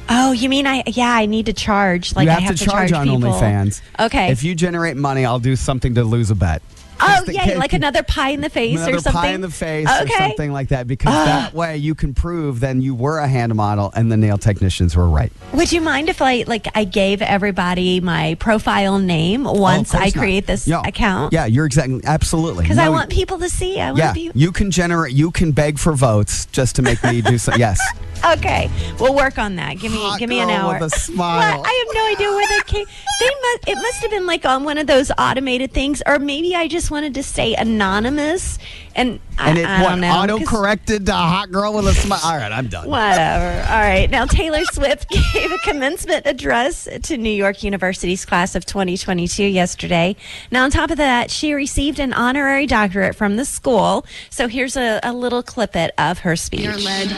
Oh, 0.08 0.32
you 0.32 0.48
mean 0.48 0.66
I? 0.66 0.82
Yeah, 0.86 1.10
I 1.10 1.26
need 1.26 1.46
to 1.46 1.52
charge. 1.52 2.14
Like 2.14 2.26
you 2.26 2.30
have, 2.30 2.38
I 2.38 2.42
have 2.42 2.56
to 2.56 2.64
charge, 2.64 2.92
on 2.92 3.06
people. 3.06 3.20
OnlyFans. 3.32 3.80
Okay. 3.98 4.30
If 4.30 4.42
you 4.44 4.54
generate 4.54 4.96
money, 4.96 5.24
I'll 5.24 5.38
do 5.38 5.56
something 5.56 5.94
to 5.94 6.04
lose 6.04 6.30
a 6.30 6.34
bet. 6.34 6.62
Oh 7.00 7.24
yeah, 7.28 7.54
like 7.58 7.72
another 7.72 8.02
pie 8.02 8.30
in 8.30 8.40
the 8.40 8.50
face 8.50 8.78
or 8.80 8.98
something. 9.00 9.12
pie 9.12 9.28
in 9.32 9.40
the 9.40 9.50
face 9.50 9.88
okay. 9.88 10.04
or 10.04 10.28
something 10.28 10.52
like 10.52 10.68
that 10.68 10.86
because 10.86 11.12
that 11.12 11.52
way 11.54 11.76
you 11.76 11.94
can 11.94 12.14
prove 12.14 12.60
then 12.60 12.80
you 12.80 12.94
were 12.94 13.18
a 13.18 13.28
hand 13.28 13.54
model 13.54 13.90
and 13.94 14.10
the 14.10 14.16
nail 14.16 14.38
technicians 14.38 14.96
were 14.96 15.08
right. 15.08 15.32
Would 15.52 15.72
you 15.72 15.80
mind 15.80 16.08
if 16.08 16.22
I 16.22 16.44
like 16.46 16.68
I 16.76 16.84
gave 16.84 17.20
everybody 17.22 18.00
my 18.00 18.34
profile 18.40 18.98
name 18.98 19.46
Oh, 19.46 19.52
once 19.52 19.94
I 19.94 19.98
course 20.02 20.14
not. 20.14 20.20
create 20.20 20.46
this 20.46 20.68
account? 20.68 21.32
Yeah, 21.32 21.46
you're 21.46 21.66
exactly 21.66 22.00
absolutely. 22.04 22.62
Because 22.64 22.78
I 22.78 22.88
want 22.88 23.10
people 23.10 23.38
to 23.38 23.48
see. 23.48 23.80
I 23.80 23.86
want 23.92 23.98
Yeah, 23.98 24.12
be 24.12 24.30
you 24.34 24.52
can 24.52 24.70
generate. 24.70 25.12
You 25.14 25.30
can 25.30 25.52
beg 25.52 25.78
for 25.78 25.92
votes 25.92 26.46
just 26.46 26.76
to 26.76 26.82
make 26.82 27.02
me 27.04 27.20
do 27.20 27.38
so. 27.38 27.54
Yes, 27.56 27.80
okay. 28.32 28.70
We'll 28.98 29.14
work 29.14 29.38
on 29.38 29.56
that. 29.56 29.78
Give 29.78 29.92
me 29.92 29.98
Hot 29.98 30.18
give 30.18 30.28
me 30.28 30.40
an 30.40 30.50
hour. 30.50 30.74
with 30.78 30.92
a 30.92 30.96
smile. 30.98 31.62
I 31.64 31.84
have 31.86 31.94
no 31.94 32.06
idea 32.12 32.28
where 32.30 32.46
they 32.48 32.60
came. 32.66 32.86
They 33.20 33.26
must. 33.42 33.68
It 33.68 33.74
must 33.76 34.00
have 34.02 34.10
been 34.10 34.26
like 34.26 34.44
on 34.44 34.64
one 34.64 34.78
of 34.78 34.86
those 34.86 35.10
automated 35.18 35.72
things, 35.72 36.02
or 36.06 36.18
maybe 36.18 36.54
I 36.54 36.68
just 36.68 36.83
wanted 36.90 37.14
to 37.14 37.22
stay 37.22 37.54
anonymous. 37.54 38.58
And, 38.96 39.18
and 39.38 39.58
I, 39.58 39.60
it 39.62 39.66
I 39.66 39.82
what 39.82 39.88
don't 39.90 40.00
know. 40.02 40.12
auto 40.12 40.38
'cause- 40.38 40.48
corrected 40.48 41.06
to 41.06 41.12
hot 41.12 41.50
girl 41.50 41.72
with 41.74 41.86
a 41.88 41.94
smile. 41.94 42.20
All 42.24 42.36
right, 42.36 42.52
I'm 42.52 42.68
done. 42.68 42.88
Whatever. 42.88 43.62
All 43.70 43.80
right. 43.80 44.08
Now, 44.10 44.24
Taylor 44.26 44.62
Swift 44.72 45.08
gave 45.32 45.50
a 45.50 45.58
commencement 45.58 46.26
address 46.26 46.86
to 47.02 47.16
New 47.16 47.30
York 47.30 47.62
University's 47.62 48.24
class 48.24 48.54
of 48.54 48.64
2022 48.66 49.42
yesterday. 49.44 50.14
Now, 50.50 50.64
on 50.64 50.70
top 50.70 50.90
of 50.90 50.96
that, 50.98 51.30
she 51.30 51.52
received 51.54 51.98
an 51.98 52.12
honorary 52.12 52.66
doctorate 52.66 53.16
from 53.16 53.36
the 53.36 53.44
school. 53.44 54.06
So 54.30 54.46
here's 54.48 54.76
a, 54.76 55.00
a 55.02 55.12
little 55.12 55.42
clippet 55.42 55.90
of 55.98 56.20
her 56.20 56.36
speech. 56.36 56.60
We 56.60 56.66
are 56.68 56.78
led 56.78 57.10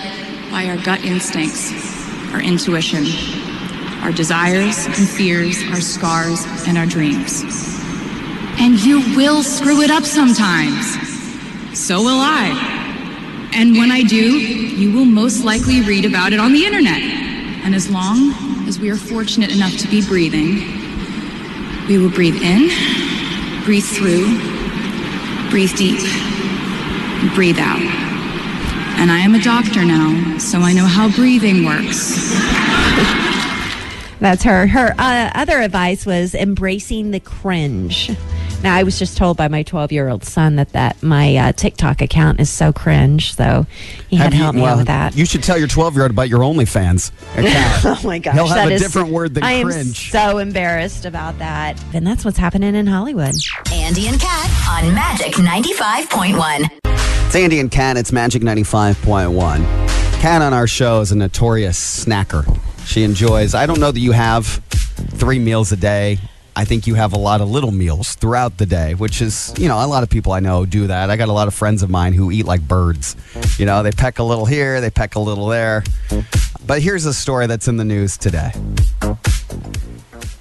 by 0.50 0.66
our 0.68 0.78
gut 0.82 1.04
instincts, 1.04 1.70
our 2.32 2.40
intuition, 2.40 3.04
our 4.02 4.12
desires 4.12 4.87
and 4.87 5.08
fears, 5.08 5.62
our 5.70 5.80
scars 5.80 6.44
and 6.66 6.78
our 6.78 6.87
dreams. 6.87 7.42
And 8.58 8.78
you 8.80 9.00
will 9.16 9.42
screw 9.42 9.82
it 9.82 9.90
up 9.90 10.04
sometimes. 10.04 10.96
So 11.78 12.00
will 12.00 12.20
I. 12.20 12.75
And 13.52 13.76
when 13.76 13.90
I 13.90 14.02
do, 14.02 14.38
you 14.38 14.92
will 14.92 15.04
most 15.04 15.44
likely 15.44 15.80
read 15.82 16.04
about 16.04 16.32
it 16.32 16.40
on 16.40 16.52
the 16.52 16.64
internet. 16.64 17.00
And 17.64 17.75
as 17.75 17.90
long 17.90 18.32
as 18.68 18.78
we 18.78 18.90
are 18.90 18.96
fortunate 18.96 19.50
enough 19.54 19.76
to 19.78 19.88
be 19.88 20.06
breathing, 20.06 20.56
we 21.88 21.98
will 21.98 22.10
breathe 22.10 22.42
in, 22.42 22.68
breathe 23.64 23.84
through, 23.84 24.26
breathe 25.50 25.75
deep, 25.76 26.00
and 26.00 27.30
breathe 27.34 27.58
out. 27.58 27.80
And 28.98 29.10
I 29.10 29.18
am 29.18 29.34
a 29.34 29.40
doctor 29.42 29.84
now, 29.84 30.38
so 30.38 30.60
I 30.60 30.72
know 30.72 30.86
how 30.86 31.10
breathing 31.10 31.64
works. 31.64 32.32
That's 34.20 34.42
her. 34.44 34.66
Her 34.66 34.94
uh, 34.98 35.30
other 35.34 35.60
advice 35.60 36.06
was 36.06 36.34
embracing 36.34 37.10
the 37.10 37.20
cringe. 37.20 38.10
Now, 38.62 38.75
I 38.75 38.82
was 38.82 38.98
just 38.98 39.16
told 39.16 39.36
by 39.36 39.46
my 39.48 39.62
12 39.62 39.92
year 39.92 40.08
old 40.08 40.25
son 40.25 40.56
that, 40.56 40.70
that 40.72 41.00
my 41.02 41.36
uh, 41.36 41.52
TikTok 41.52 42.00
account 42.00 42.40
is 42.40 42.50
so 42.50 42.72
cringe, 42.72 43.34
so 43.34 43.64
he 44.08 44.16
had 44.16 44.25
Have 44.25 44.32
to 44.32 44.36
you- 44.38 44.42
help 44.42 44.54
me 44.56 44.62
well, 44.62 44.72
out 44.75 44.78
with 44.78 44.86
that. 44.88 45.14
You 45.16 45.25
should 45.25 45.42
tell 45.44 45.56
your 45.56 45.68
12 45.68 45.94
year 45.94 46.02
old 46.02 46.10
about 46.10 46.28
your 46.28 46.40
OnlyFans 46.40 47.12
account. 47.38 47.84
Oh 47.84 48.06
my 48.06 48.18
gosh. 48.18 48.34
He'll 48.34 48.46
have 48.48 48.56
that 48.56 48.68
a 48.72 48.75
is- 48.75 48.82
different 48.82 49.10
word 49.10 49.34
than 49.34 49.44
I 49.44 49.52
am 49.52 49.66
cringe. 49.68 50.10
so 50.10 50.38
embarrassed 50.38 51.04
about 51.04 51.38
that. 51.38 51.80
And 51.94 52.04
that's 52.06 52.25
what's 52.25 52.38
happening 52.38 52.75
in 52.75 52.86
Hollywood. 52.88 53.34
Andy 53.72 54.08
and 54.08 54.20
Kat 54.20 54.68
on 54.84 54.92
Magic 54.94 55.34
95.1. 55.34 56.68
It's 57.26 57.36
Andy 57.36 57.60
and 57.60 57.70
Kat. 57.70 57.96
It's 57.96 58.10
Magic 58.10 58.42
95.1. 58.42 60.20
Kat 60.20 60.42
on 60.42 60.52
our 60.54 60.66
show 60.66 61.00
is 61.02 61.12
a 61.12 61.16
notorious 61.16 61.78
snacker. 62.04 62.58
She 62.86 63.04
enjoys, 63.04 63.54
I 63.54 63.66
don't 63.66 63.78
know 63.80 63.92
that 63.92 64.00
you 64.00 64.12
have 64.12 64.46
three 64.46 65.38
meals 65.38 65.70
a 65.72 65.76
day. 65.76 66.18
I 66.58 66.64
think 66.64 66.86
you 66.86 66.94
have 66.94 67.12
a 67.12 67.18
lot 67.18 67.42
of 67.42 67.50
little 67.50 67.70
meals 67.70 68.14
throughout 68.14 68.56
the 68.56 68.64
day, 68.64 68.94
which 68.94 69.20
is, 69.20 69.52
you 69.58 69.68
know, 69.68 69.76
a 69.76 69.86
lot 69.86 70.02
of 70.02 70.08
people 70.08 70.32
I 70.32 70.40
know 70.40 70.64
do 70.64 70.86
that. 70.86 71.10
I 71.10 71.16
got 71.18 71.28
a 71.28 71.32
lot 71.32 71.48
of 71.48 71.54
friends 71.54 71.82
of 71.82 71.90
mine 71.90 72.14
who 72.14 72.30
eat 72.30 72.46
like 72.46 72.66
birds. 72.66 73.14
You 73.58 73.66
know, 73.66 73.82
they 73.82 73.92
peck 73.92 74.18
a 74.20 74.22
little 74.22 74.46
here, 74.46 74.80
they 74.80 74.88
peck 74.88 75.16
a 75.16 75.20
little 75.20 75.48
there. 75.48 75.84
But 76.66 76.80
here's 76.80 77.04
a 77.04 77.12
story 77.12 77.46
that's 77.46 77.68
in 77.68 77.76
the 77.76 77.84
news 77.84 78.16
today. 78.16 78.52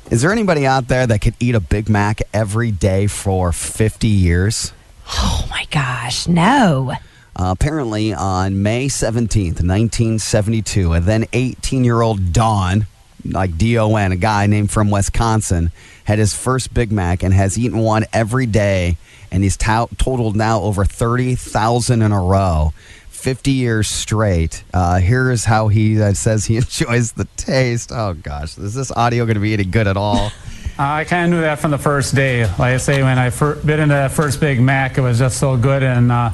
Is 0.10 0.22
there 0.22 0.32
anybody 0.32 0.66
out 0.66 0.88
there 0.88 1.06
that 1.06 1.20
could 1.20 1.36
eat 1.42 1.54
a 1.54 1.60
Big 1.60 1.90
Mac 1.90 2.22
every 2.34 2.72
day 2.72 3.08
for 3.08 3.52
50 3.52 4.08
years? 4.08 4.72
Oh 5.10 5.46
my 5.50 5.66
gosh, 5.70 6.30
no. 6.30 6.94
Uh, 7.36 7.54
apparently, 7.60 8.14
on 8.14 8.64
May 8.64 8.88
17th, 8.88 9.62
1972, 9.62 10.94
a 10.94 11.00
then 11.02 11.26
18 11.34 11.84
year 11.84 12.02
old 12.02 12.32
Don, 12.32 12.88
like 13.26 13.58
D 13.58 13.78
O 13.78 13.96
N, 13.98 14.14
a 14.14 14.16
guy 14.16 14.48
named 14.48 14.72
from 14.72 14.90
Wisconsin, 14.90 15.72
had 16.06 16.18
his 16.20 16.34
first 16.34 16.74
Big 16.74 16.92
Mac 16.92 17.22
and 17.22 17.34
has 17.34 17.58
eaten 17.60 17.78
one 17.80 18.06
every 18.14 18.46
day. 18.46 18.98
And 19.32 19.44
he's 19.44 19.58
to- 19.58 19.90
totaled 19.98 20.36
now 20.36 20.62
over 20.62 20.86
30,000 20.86 22.02
in 22.02 22.12
a 22.12 22.20
row, 22.22 22.72
50 23.10 23.52
years 23.52 23.90
straight. 23.90 24.64
Uh, 24.74 25.00
here's 25.00 25.44
how 25.46 25.68
he 25.68 26.02
uh, 26.02 26.14
says 26.14 26.46
he 26.46 26.56
enjoys 26.58 27.12
the 27.14 27.26
taste. 27.36 27.92
Oh, 27.92 28.14
gosh. 28.14 28.58
Is 28.58 28.74
this 28.74 28.92
audio 28.92 29.26
going 29.26 29.36
to 29.36 29.42
be 29.42 29.54
any 29.54 29.66
good 29.66 29.88
at 29.88 29.98
all? 29.98 30.32
Uh, 30.78 30.84
I 30.84 31.04
kind 31.06 31.26
of 31.26 31.32
knew 31.38 31.42
that 31.42 31.60
from 31.60 31.72
the 31.72 31.78
first 31.78 32.14
day. 32.16 32.46
Like 32.46 32.60
I 32.60 32.78
say, 32.78 33.02
when 33.02 33.18
I 33.18 33.30
fir- 33.30 33.56
bit 33.56 33.80
into 33.80 33.94
that 33.96 34.12
first 34.12 34.40
Big 34.40 34.62
Mac, 34.62 34.98
it 34.98 35.02
was 35.02 35.18
just 35.18 35.38
so 35.40 35.58
good, 35.58 35.84
and 35.84 36.12
uh, 36.12 36.32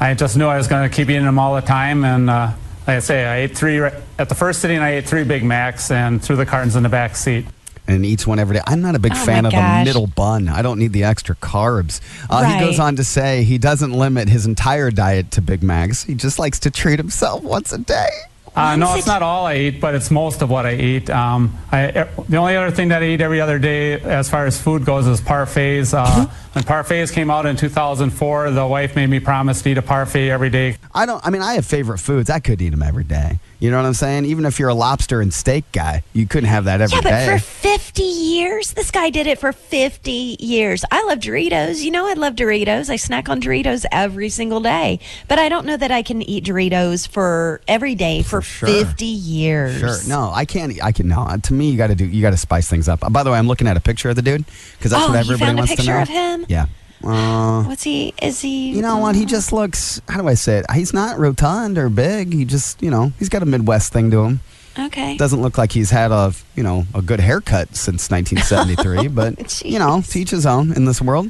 I 0.00 0.14
just 0.14 0.36
knew 0.36 0.46
I 0.46 0.56
was 0.56 0.66
going 0.66 0.88
to 0.88 0.94
keep 0.94 1.08
eating 1.10 1.24
them 1.24 1.38
all 1.38 1.54
the 1.54 1.60
time. 1.60 2.02
And 2.04 2.28
uh, 2.28 2.52
like 2.86 2.96
I 2.96 2.98
say, 3.00 3.24
I 3.24 3.36
ate 3.40 3.56
three 3.56 3.78
ri- 3.78 3.92
at 4.18 4.28
the 4.28 4.34
first 4.34 4.60
sitting. 4.60 4.78
I 4.78 4.96
ate 4.96 5.06
three 5.06 5.24
Big 5.24 5.44
Macs 5.44 5.90
and 5.90 6.22
threw 6.22 6.36
the 6.36 6.46
cartons 6.46 6.74
in 6.74 6.82
the 6.82 6.88
back 6.88 7.16
seat. 7.16 7.44
And 7.88 8.06
eats 8.06 8.26
one 8.26 8.38
every 8.38 8.56
day. 8.56 8.62
I'm 8.66 8.80
not 8.80 8.94
a 8.94 8.98
big 8.98 9.12
Oh 9.14 9.24
fan 9.24 9.44
of 9.46 9.52
gosh. 9.52 9.84
middle 9.84 10.06
bun. 10.06 10.48
I 10.48 10.62
don't 10.62 10.78
need 10.78 10.92
the 10.92 11.04
extra 11.04 11.34
carbs. 11.36 12.00
Uh, 12.30 12.44
He 12.44 12.60
goes 12.60 12.78
on 12.78 12.96
to 12.96 13.04
say 13.04 13.42
he 13.44 13.58
doesn't 13.58 13.92
limit 13.92 14.28
his 14.28 14.46
entire 14.46 14.90
diet 14.90 15.30
to 15.32 15.42
Big 15.42 15.62
Macs. 15.62 16.04
He 16.04 16.14
just 16.14 16.38
likes 16.38 16.58
to 16.60 16.70
treat 16.70 16.98
himself 16.98 17.42
once 17.42 17.72
a 17.72 17.78
day. 17.78 18.08
Uh, 18.54 18.76
no, 18.76 18.94
it's 18.96 19.06
not 19.06 19.22
all 19.22 19.46
I 19.46 19.56
eat, 19.56 19.80
but 19.80 19.94
it's 19.94 20.10
most 20.10 20.42
of 20.42 20.50
what 20.50 20.66
I 20.66 20.74
eat. 20.74 21.08
Um, 21.08 21.56
I, 21.70 22.06
the 22.28 22.36
only 22.36 22.54
other 22.56 22.70
thing 22.70 22.88
that 22.88 23.02
I 23.02 23.06
eat 23.06 23.20
every 23.22 23.40
other 23.40 23.58
day, 23.58 23.94
as 24.00 24.28
far 24.28 24.44
as 24.46 24.60
food 24.60 24.84
goes, 24.84 25.06
is 25.06 25.20
parfaits. 25.22 25.94
Uh, 25.96 26.26
when 26.52 26.64
parfaits 26.64 27.10
came 27.12 27.30
out 27.30 27.46
in 27.46 27.56
2004, 27.56 28.50
the 28.50 28.66
wife 28.66 28.94
made 28.94 29.06
me 29.08 29.20
promise 29.20 29.62
to 29.62 29.70
eat 29.70 29.78
a 29.78 29.82
parfait 29.82 30.28
every 30.28 30.50
day. 30.50 30.76
I 30.94 31.06
don't. 31.06 31.24
I 31.26 31.30
mean, 31.30 31.40
I 31.40 31.54
have 31.54 31.64
favorite 31.64 31.98
foods. 31.98 32.28
I 32.28 32.40
could 32.40 32.60
eat 32.60 32.70
them 32.70 32.82
every 32.82 33.04
day. 33.04 33.38
You 33.58 33.70
know 33.70 33.76
what 33.78 33.86
I'm 33.86 33.94
saying? 33.94 34.24
Even 34.26 34.44
if 34.44 34.58
you're 34.58 34.68
a 34.70 34.74
lobster 34.74 35.20
and 35.20 35.32
steak 35.32 35.64
guy, 35.72 36.02
you 36.12 36.26
couldn't 36.26 36.48
have 36.50 36.64
that 36.64 36.80
every 36.80 36.96
Yeah, 36.96 37.02
day. 37.02 37.26
but 37.32 37.40
for 37.40 37.46
50 37.46 38.02
years, 38.02 38.72
this 38.72 38.90
guy 38.90 39.08
did 39.08 39.28
it 39.28 39.38
for 39.38 39.52
50 39.52 40.36
years. 40.40 40.84
I 40.90 41.04
love 41.04 41.20
Doritos. 41.20 41.80
You 41.80 41.92
know, 41.92 42.06
I 42.08 42.14
love 42.14 42.34
Doritos. 42.34 42.90
I 42.90 42.96
snack 42.96 43.28
on 43.28 43.40
Doritos 43.40 43.86
every 43.92 44.30
single 44.30 44.60
day. 44.60 44.98
But 45.28 45.38
I 45.38 45.48
don't 45.48 45.64
know 45.64 45.76
that 45.76 45.92
I 45.92 46.02
can 46.02 46.22
eat 46.22 46.44
Doritos 46.44 47.06
for 47.08 47.60
every 47.68 47.94
day 47.94 48.22
for, 48.22 48.41
sure. 48.42 48.68
50 48.68 49.04
years. 49.06 49.78
Sure. 49.78 49.96
No, 50.08 50.30
I 50.32 50.44
can't. 50.44 50.82
I 50.82 50.92
can. 50.92 51.08
No. 51.08 51.36
To 51.42 51.52
me, 51.54 51.70
you 51.70 51.76
got 51.78 51.88
to 51.88 51.94
do. 51.94 52.04
You 52.06 52.20
got 52.22 52.30
to 52.30 52.36
spice 52.36 52.68
things 52.68 52.88
up. 52.88 53.00
By 53.12 53.22
the 53.22 53.30
way, 53.30 53.38
I'm 53.38 53.48
looking 53.48 53.66
at 53.68 53.76
a 53.76 53.80
picture 53.80 54.10
of 54.10 54.16
the 54.16 54.22
dude 54.22 54.44
because 54.78 54.90
that's 54.90 55.04
Oh, 55.04 55.08
what 55.08 55.16
everybody 55.18 55.38
found 55.46 55.58
a 55.58 55.60
wants 55.60 55.72
to 55.72 55.76
picture 55.76 55.94
know. 55.94 56.02
of 56.02 56.08
him? 56.08 56.46
Yeah. 56.48 56.66
Uh, 57.04 57.64
What's 57.64 57.82
he? 57.82 58.14
Is 58.22 58.40
he? 58.40 58.70
You 58.70 58.82
know 58.82 58.98
what? 58.98 59.16
He 59.16 59.24
just 59.24 59.52
looks. 59.52 60.00
How 60.08 60.20
do 60.22 60.28
I 60.28 60.34
say 60.34 60.58
it? 60.58 60.66
He's 60.72 60.92
not 60.92 61.18
rotund 61.18 61.76
or 61.76 61.88
big. 61.88 62.32
He 62.32 62.44
just, 62.44 62.80
you 62.82 62.90
know, 62.92 63.12
he's 63.18 63.28
got 63.28 63.42
a 63.42 63.46
Midwest 63.46 63.92
thing 63.92 64.10
to 64.12 64.22
him. 64.22 64.40
Okay. 64.78 65.16
Doesn't 65.16 65.42
look 65.42 65.58
like 65.58 65.72
he's 65.72 65.90
had 65.90 66.12
a, 66.12 66.32
you 66.54 66.62
know, 66.62 66.86
a 66.94 67.02
good 67.02 67.18
haircut 67.20 67.74
since 67.74 68.08
1973. 68.10 69.08
but 69.14 69.62
you 69.64 69.78
know, 69.80 70.00
teach 70.06 70.30
his 70.30 70.46
own 70.46 70.72
in 70.72 70.84
this 70.84 71.02
world. 71.02 71.26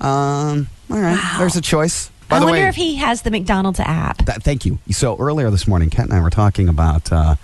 Um, 0.00 0.68
all 0.90 0.98
right, 0.98 1.16
Wow. 1.16 1.36
there's 1.38 1.56
a 1.56 1.60
choice. 1.60 2.10
By 2.28 2.36
I 2.36 2.40
wonder 2.40 2.52
way, 2.52 2.68
if 2.68 2.74
he 2.74 2.96
has 2.96 3.22
the 3.22 3.30
McDonald's 3.30 3.78
app. 3.78 4.24
that, 4.26 4.42
thank 4.42 4.64
you. 4.64 4.78
So 4.90 5.16
earlier 5.18 5.50
this 5.50 5.68
morning, 5.68 5.90
Kent 5.90 6.10
and 6.10 6.18
I 6.18 6.22
were 6.22 6.30
talking 6.30 6.68
about 6.68 7.12
uh, 7.12 7.36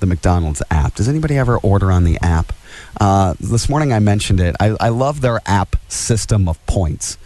the 0.00 0.06
McDonald's 0.06 0.62
app. 0.70 0.94
Does 0.96 1.08
anybody 1.08 1.38
ever 1.38 1.56
order 1.58 1.92
on 1.92 2.04
the 2.04 2.18
app? 2.20 2.52
Uh, 3.00 3.34
this 3.38 3.68
morning 3.68 3.92
I 3.92 4.00
mentioned 4.00 4.40
it. 4.40 4.56
I, 4.58 4.76
I 4.80 4.88
love 4.88 5.20
their 5.20 5.40
app 5.46 5.76
system 5.88 6.48
of 6.48 6.64
points. 6.66 7.16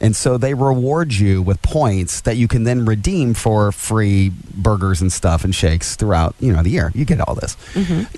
And 0.00 0.16
so 0.16 0.38
they 0.38 0.54
reward 0.54 1.12
you 1.12 1.42
with 1.42 1.60
points 1.60 2.22
that 2.22 2.36
you 2.36 2.48
can 2.48 2.64
then 2.64 2.86
redeem 2.86 3.34
for 3.34 3.70
free 3.70 4.32
burgers 4.54 5.02
and 5.02 5.12
stuff 5.12 5.44
and 5.44 5.54
shakes 5.54 5.94
throughout, 5.94 6.34
you 6.40 6.52
know, 6.52 6.62
the 6.62 6.70
year. 6.70 6.90
You 6.94 7.04
get 7.04 7.20
all 7.20 7.34
this. 7.34 7.56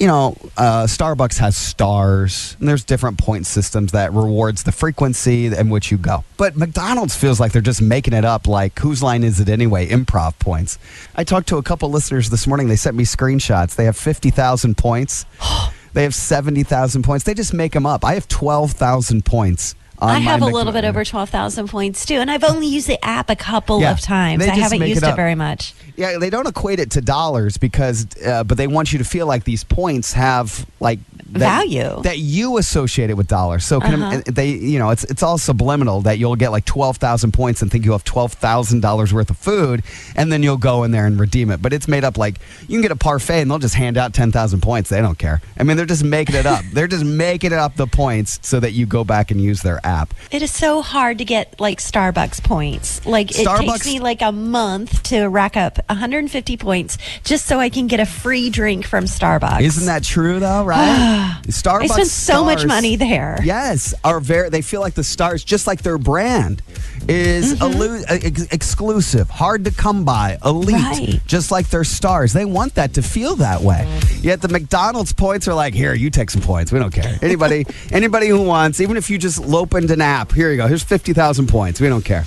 You 0.01 0.07
know, 0.07 0.37
uh, 0.57 0.85
Starbucks 0.85 1.39
has 1.39 1.57
stars, 1.57 2.57
and 2.61 2.69
there's 2.69 2.85
different 2.85 3.19
point 3.19 3.47
systems 3.47 3.93
that 3.93 4.13
rewards 4.13 4.63
the 4.63 4.73
frequency 4.73 5.47
in 5.47 5.71
which 5.71 5.91
you 5.91 5.99
go. 5.99 6.25
But 6.37 6.57
McDonald's 6.57 7.17
feels 7.17 7.41
like 7.41 7.53
they're 7.53 7.61
just 7.63 7.83
making 7.83 8.15
it 8.15 8.25
up 8.25 8.47
like 8.47 8.79
whose 8.79 9.03
line 9.03 9.25
is 9.25 9.41
it 9.41 9.49
anyway? 9.49 9.89
Improv 9.89 10.39
points. 10.39 10.79
I 11.17 11.25
talked 11.25 11.49
to 11.49 11.57
a 11.57 11.63
couple 11.63 11.91
listeners 11.91 12.31
this 12.31 12.47
morning. 12.47 12.69
They 12.69 12.77
sent 12.77 12.97
me 12.97 13.05
screenshots. 13.05 13.75
They 13.75 13.87
have 13.87 13.97
50,000 13.97 14.77
points. 14.77 15.27
they 15.95 16.05
have 16.05 16.15
70,000 16.15 17.03
points. 17.03 17.25
They 17.25 17.35
just 17.35 17.53
make 17.53 17.73
them 17.73 17.87
up. 17.87 18.05
I 18.05 18.15
have 18.15 18.29
12,000 18.29 19.25
points. 19.25 19.75
I 20.07 20.19
have 20.19 20.43
a 20.43 20.47
little 20.47 20.73
bit 20.73 20.85
over 20.85 21.05
12,000 21.05 21.69
points 21.69 22.05
too, 22.05 22.17
and 22.17 22.31
I've 22.31 22.45
only 22.45 22.67
used 22.67 22.89
the 22.89 23.03
app 23.05 23.31
a 23.31 23.37
couple 23.37 23.81
Yeah, 23.81 23.93
of 23.93 24.01
times. 24.01 24.43
I 24.47 24.55
haven't 24.55 24.83
used 24.83 25.03
it 25.03 25.09
it, 25.09 25.17
very 25.17 25.35
much. 25.35 25.75
Yeah, 25.97 26.19
they 26.19 26.31
don't 26.31 26.47
equate 26.47 26.81
it 26.81 26.91
to 26.93 27.01
dollars 27.01 27.57
because, 27.57 28.07
uh, 28.25 28.45
but 28.45 28.57
they 28.59 28.67
want 28.67 28.93
you 28.93 28.99
to 28.99 29.05
feel 29.05 29.27
like 29.27 29.45
these 29.45 29.65
points 29.65 30.13
have 30.15 30.67
like 30.81 30.99
that, 31.33 31.65
Value. 31.65 32.03
that 32.03 32.19
you 32.19 32.59
associate 32.59 33.11
it 33.11 33.15
with 33.15 33.27
dollars. 33.27 33.65
So 33.65 33.81
can 33.81 34.03
Uh-huh. 34.03 34.23
they, 34.27 34.51
you 34.51 34.79
know, 34.79 34.91
it's 34.91 35.05
it's 35.05 35.23
all 35.23 35.39
subliminal 35.39 36.03
that 36.03 36.19
you'll 36.19 36.37
get 36.37 36.51
like 36.51 36.65
twelve 36.65 36.99
thousand 36.99 37.33
points 37.33 37.63
and 37.63 37.71
think 37.71 37.85
you 37.85 37.93
have 37.93 38.05
twelve 38.05 38.33
thousand 38.35 38.81
dollars 38.81 39.15
worth 39.15 39.31
of 39.31 39.39
food, 39.39 39.83
and 40.15 40.31
then 40.31 40.43
you'll 40.43 40.57
go 40.59 40.85
in 40.85 40.91
there 40.91 41.07
and 41.07 41.19
redeem 41.19 41.51
it. 41.51 41.63
But 41.63 41.73
it's 41.73 41.89
made 41.89 42.05
up 42.05 42.19
like 42.19 42.37
you 42.63 42.69
can 42.69 42.83
get 42.83 42.91
a 42.91 42.97
parfait 42.97 43.41
and 43.41 43.51
they'll 43.51 43.59
just 43.59 43.75
hand 43.75 43.97
out 43.97 44.13
ten 44.13 44.31
thousand 44.31 44.61
points. 44.61 44.91
They 44.91 45.01
don't 45.01 45.19
care. 45.19 45.41
I 45.59 45.63
mean, 45.63 45.77
they're 45.77 45.87
just 45.87 46.05
making 46.05 46.35
it 46.35 46.47
up. 46.47 46.65
they're 46.73 46.89
just 46.89 47.05
making 47.05 47.53
it 47.53 47.59
up 47.59 47.77
the 47.77 47.87
points 47.87 48.39
so 48.43 48.61
that 48.61 48.73
you 48.73 48.85
go 48.85 49.05
back 49.05 49.31
and 49.31 49.41
use 49.41 49.63
their 49.63 49.81
app. 49.85 50.13
It 50.31 50.43
is 50.43 50.53
so 50.53 50.83
hard 50.83 51.19
to 51.19 51.25
get 51.25 51.59
like 51.61 51.79
Starbucks 51.79 52.43
points. 52.45 53.05
Like 53.07 53.31
it 53.39 53.47
takes 53.47 53.87
me 53.87 54.01
like 54.01 54.21
a 54.21 54.33
month 54.33 55.03
to 55.05 55.27
rack 55.27 55.57
up 55.57 55.79
150 55.89 56.57
points 56.59 56.99
just 57.25 57.47
so 57.47 57.59
I 57.59 57.71
can 57.71 57.87
get 57.87 58.01
a 58.01 58.07
free 58.07 58.51
drink 58.51 58.87
from 58.87 59.05
Starbucks. 59.05 59.63
Isn't 59.63 59.87
that 59.87 60.05
true 60.05 60.39
though? 60.39 60.65
Right? 60.65 60.83
Starbucks. 61.47 61.83
I 61.83 61.87
spend 61.87 62.09
so 62.09 62.45
much 62.45 62.67
money 62.67 62.97
there. 62.97 63.39
Yes, 63.45 63.95
are 64.05 64.21
very. 64.21 64.49
They 64.51 64.63
feel 64.63 64.81
like 64.81 64.95
the 64.95 65.05
stars, 65.05 65.45
just 65.45 65.67
like 65.67 65.83
their 65.83 65.99
brand, 65.99 66.63
is 67.09 67.55
Mm-hmm. 67.55 67.81
elu- 67.81 68.05
ex- 68.09 68.47
exclusive, 68.53 69.29
hard 69.31 69.65
to 69.65 69.71
come 69.71 70.05
by, 70.05 70.39
elite, 70.45 70.75
Right. 70.75 71.21
just 71.27 71.51
like 71.51 71.69
their 71.71 71.85
stars. 71.85 72.33
They 72.33 72.45
want 72.45 72.75
that 72.77 72.95
to 72.95 73.03
feel 73.03 73.37
that 73.37 73.61
way. 73.61 73.87
Yet 74.21 74.41
the 74.41 74.49
McDonald's 74.49 75.13
points 75.13 75.49
are 75.49 75.55
like, 75.55 75.75
here, 75.75 75.95
you 75.95 76.11
take 76.11 76.31
some 76.31 76.43
points. 76.43 76.71
We 76.73 76.79
don't 76.79 76.93
care. 76.95 77.19
Anybody, 77.23 77.67
anybody 77.91 78.29
who 78.29 78.43
wants, 78.43 78.81
even 78.81 78.97
if 78.97 79.11
you 79.11 79.19
just 79.19 79.43
opened 79.45 79.91
an 79.91 80.01
app, 80.01 80.33
here 80.33 80.51
you 80.51 80.57
go. 80.57 80.67
Here's 80.67 80.83
fifty 80.85 81.13
thousand 81.13 81.49
points. 81.49 81.81
We 81.81 81.89
don't 81.89 82.05
care. 82.05 82.27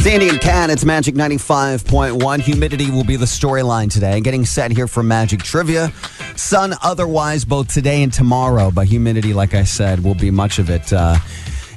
Sandy 0.00 0.28
and 0.28 0.40
Kat, 0.40 0.70
it's 0.70 0.84
Magic 0.84 1.14
95.1. 1.16 2.40
Humidity 2.40 2.90
will 2.90 3.04
be 3.04 3.16
the 3.16 3.26
storyline 3.26 3.90
today. 3.90 4.20
Getting 4.20 4.44
set 4.44 4.70
here 4.70 4.86
for 4.86 5.02
Magic 5.02 5.42
Trivia. 5.42 5.92
Sun 6.36 6.74
otherwise 6.82 7.44
both 7.44 7.72
today 7.72 8.02
and 8.02 8.12
tomorrow, 8.12 8.70
but 8.70 8.86
humidity, 8.86 9.34
like 9.34 9.54
I 9.54 9.64
said, 9.64 10.02
will 10.02 10.14
be 10.14 10.30
much 10.30 10.58
of 10.58 10.70
it. 10.70 10.92
Uh, 10.92 11.16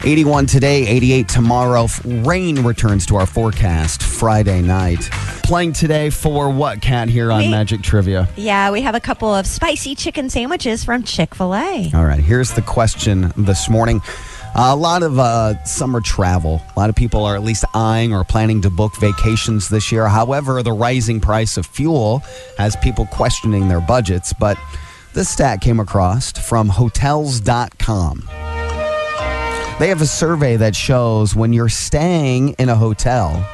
81 0.03 0.45
today, 0.45 0.87
88 0.87 1.27
tomorrow. 1.27 1.87
Rain 2.05 2.63
returns 2.63 3.05
to 3.07 3.17
our 3.17 3.25
forecast 3.25 4.01
Friday 4.01 4.61
night. 4.61 5.01
Playing 5.43 5.73
today 5.73 6.09
for 6.09 6.49
what, 6.49 6.81
Kat, 6.81 7.09
here 7.09 7.31
on 7.31 7.41
Me. 7.41 7.51
Magic 7.51 7.81
Trivia? 7.81 8.29
Yeah, 8.37 8.71
we 8.71 8.81
have 8.81 8.95
a 8.95 8.99
couple 8.99 9.33
of 9.33 9.45
spicy 9.45 9.93
chicken 9.95 10.29
sandwiches 10.29 10.83
from 10.83 11.03
Chick 11.03 11.35
fil 11.35 11.53
A. 11.53 11.91
All 11.93 12.05
right, 12.05 12.19
here's 12.19 12.51
the 12.51 12.61
question 12.61 13.33
this 13.35 13.69
morning. 13.69 14.01
A 14.55 14.75
lot 14.75 15.03
of 15.03 15.17
uh, 15.17 15.63
summer 15.63 16.01
travel. 16.01 16.61
A 16.75 16.79
lot 16.79 16.89
of 16.89 16.95
people 16.95 17.23
are 17.23 17.35
at 17.35 17.43
least 17.43 17.63
eyeing 17.73 18.13
or 18.13 18.23
planning 18.23 18.61
to 18.63 18.69
book 18.69 18.95
vacations 18.97 19.69
this 19.69 19.91
year. 19.91 20.07
However, 20.07 20.61
the 20.61 20.73
rising 20.73 21.19
price 21.19 21.57
of 21.57 21.65
fuel 21.65 22.19
has 22.57 22.75
people 22.77 23.05
questioning 23.07 23.67
their 23.67 23.81
budgets. 23.81 24.33
But 24.33 24.57
this 25.13 25.29
stat 25.29 25.61
came 25.61 25.79
across 25.79 26.31
from 26.31 26.69
Hotels.com. 26.69 28.23
They 29.79 29.87
have 29.87 30.01
a 30.01 30.07
survey 30.07 30.57
that 30.57 30.75
shows 30.75 31.35
when 31.35 31.53
you're 31.53 31.69
staying 31.69 32.49
in 32.59 32.69
a 32.69 32.75
hotel, 32.75 33.47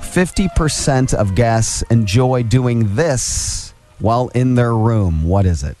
50% 0.00 1.14
of 1.14 1.34
guests 1.34 1.82
enjoy 1.90 2.42
doing 2.42 2.94
this 2.94 3.72
while 4.00 4.28
in 4.34 4.54
their 4.54 4.74
room. 4.74 5.24
What 5.24 5.46
is 5.46 5.62
it? 5.62 5.76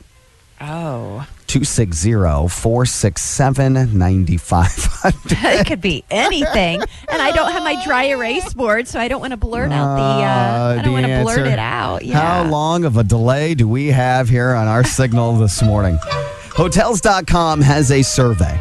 Oh. 0.60 1.26
260 1.46 2.12
467 2.48 3.98
9500. 3.98 5.22
it 5.60 5.66
could 5.66 5.80
be 5.80 6.04
anything. 6.10 6.80
And 7.08 7.22
I 7.22 7.30
don't 7.30 7.52
have 7.52 7.62
my 7.62 7.82
dry 7.84 8.04
erase 8.04 8.52
board, 8.52 8.88
so 8.88 8.98
I 8.98 9.08
don't 9.08 9.20
want 9.20 9.30
to 9.30 9.36
blurt 9.36 9.70
out 9.70 9.96
the. 9.96 10.02
Uh, 10.02 10.80
I 10.80 10.82
don't 10.82 10.92
want 10.92 11.06
to 11.06 11.22
blurt 11.22 11.46
it 11.46 11.58
out. 11.58 12.04
Yeah. 12.04 12.18
How 12.18 12.50
long 12.50 12.84
of 12.84 12.96
a 12.96 13.04
delay 13.04 13.54
do 13.54 13.68
we 13.68 13.86
have 13.88 14.28
here 14.28 14.54
on 14.54 14.66
our 14.66 14.84
signal 14.84 15.36
this 15.36 15.62
morning? 15.62 15.98
Hotels.com 16.02 17.60
has 17.60 17.90
a 17.90 18.02
survey 18.02 18.60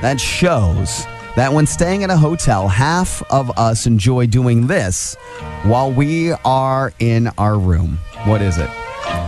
that 0.00 0.20
shows 0.20 1.04
that 1.36 1.52
when 1.52 1.66
staying 1.66 2.04
at 2.04 2.10
a 2.10 2.16
hotel, 2.16 2.68
half 2.68 3.22
of 3.30 3.50
us 3.58 3.86
enjoy 3.86 4.26
doing 4.26 4.66
this 4.66 5.16
while 5.64 5.90
we 5.92 6.32
are 6.44 6.92
in 6.98 7.28
our 7.38 7.58
room. 7.58 7.98
What 8.24 8.40
is 8.40 8.58
it? 8.58 8.70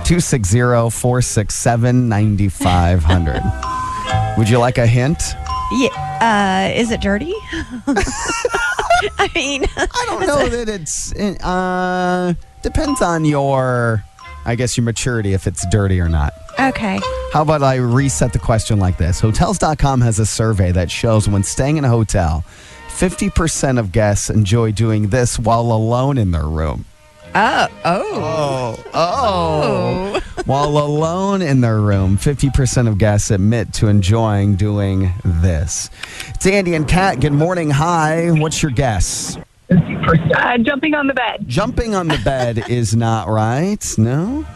260 0.04 0.58
467 0.90 2.08
9500. 2.08 3.42
Would 4.38 4.48
you 4.48 4.58
like 4.58 4.78
a 4.78 4.86
hint? 4.86 5.22
Yeah. 5.72 5.88
Uh, 6.20 6.78
is 6.78 6.90
it 6.90 7.00
dirty? 7.00 7.32
I 9.18 9.30
mean, 9.34 9.64
I 9.76 10.04
don't 10.08 10.26
know 10.26 10.48
that 10.56 10.68
it's. 10.68 11.12
Uh, 11.14 12.34
depends 12.62 13.02
on 13.02 13.24
your, 13.24 14.04
I 14.44 14.54
guess, 14.54 14.76
your 14.76 14.84
maturity 14.84 15.32
if 15.34 15.46
it's 15.46 15.66
dirty 15.70 16.00
or 16.00 16.08
not. 16.08 16.32
okay. 16.58 17.00
How 17.32 17.42
about 17.42 17.62
I 17.62 17.76
reset 17.76 18.32
the 18.32 18.38
question 18.38 18.78
like 18.78 18.96
this? 18.98 19.20
Hotels.com 19.20 20.00
has 20.02 20.18
a 20.18 20.26
survey 20.26 20.70
that 20.72 20.90
shows 20.90 21.28
when 21.28 21.42
staying 21.42 21.76
in 21.78 21.84
a 21.84 21.88
hotel, 21.88 22.44
50% 22.88 23.78
of 23.78 23.90
guests 23.90 24.30
enjoy 24.30 24.70
doing 24.72 25.08
this 25.08 25.38
while 25.38 25.62
alone 25.72 26.16
in 26.16 26.30
their 26.30 26.46
room. 26.46 26.84
Oh. 27.36 27.68
Oh. 27.84 28.84
Oh, 28.94 28.94
oh. 28.94 30.20
while 30.44 30.78
alone 30.78 31.42
in 31.42 31.60
their 31.60 31.80
room, 31.80 32.16
50% 32.16 32.86
of 32.86 32.98
guests 32.98 33.32
admit 33.32 33.72
to 33.74 33.88
enjoying 33.88 34.54
doing 34.54 35.12
this. 35.24 35.90
It's 36.28 36.46
Andy 36.46 36.74
and 36.74 36.86
Kat. 36.86 37.20
Good 37.20 37.32
morning. 37.32 37.70
Hi. 37.70 38.30
What's 38.30 38.62
your 38.62 38.70
guess? 38.70 39.36
Uh, 39.68 40.58
jumping 40.58 40.94
on 40.94 41.08
the 41.08 41.14
bed. 41.14 41.44
Jumping 41.48 41.94
on 41.94 42.06
the 42.06 42.20
bed 42.24 42.70
is 42.70 42.94
not 42.94 43.28
right. 43.28 43.84
No? 43.98 44.46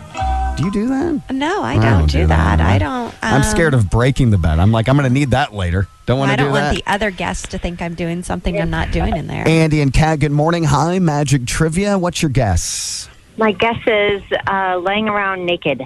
Do 0.58 0.64
you 0.64 0.72
do 0.72 0.88
that? 0.88 1.30
No, 1.30 1.62
I 1.62 1.78
don't, 1.78 2.10
do, 2.10 2.26
that. 2.26 2.60
I 2.60 2.78
don't. 2.78 3.14
I'm 3.22 3.44
scared 3.44 3.74
um, 3.74 3.80
of 3.80 3.90
breaking 3.90 4.30
the 4.30 4.38
bed. 4.38 4.58
I'm 4.58 4.72
like, 4.72 4.88
I'm 4.88 4.96
going 4.96 5.08
to 5.08 5.14
need 5.14 5.30
that 5.30 5.54
later. 5.54 5.86
Don't 6.04 6.18
want 6.18 6.32
I 6.32 6.34
to 6.36 6.42
don't 6.42 6.50
do 6.50 6.54
that. 6.54 6.72
want 6.74 6.84
the 6.84 6.90
other 6.92 7.12
guests 7.12 7.46
to 7.50 7.58
think 7.58 7.80
I'm 7.80 7.94
doing 7.94 8.24
something 8.24 8.60
I'm 8.60 8.68
not 8.68 8.90
doing 8.90 9.16
in 9.16 9.28
there. 9.28 9.46
Andy 9.46 9.80
and 9.80 9.92
Kat, 9.92 10.18
good 10.18 10.32
morning. 10.32 10.64
Hi, 10.64 10.98
Magic 10.98 11.46
Trivia. 11.46 11.96
What's 11.96 12.22
your 12.22 12.30
guess? 12.30 13.08
My 13.36 13.52
guess 13.52 13.78
is 13.86 14.20
uh, 14.48 14.78
laying 14.78 15.08
around 15.08 15.46
naked. 15.46 15.80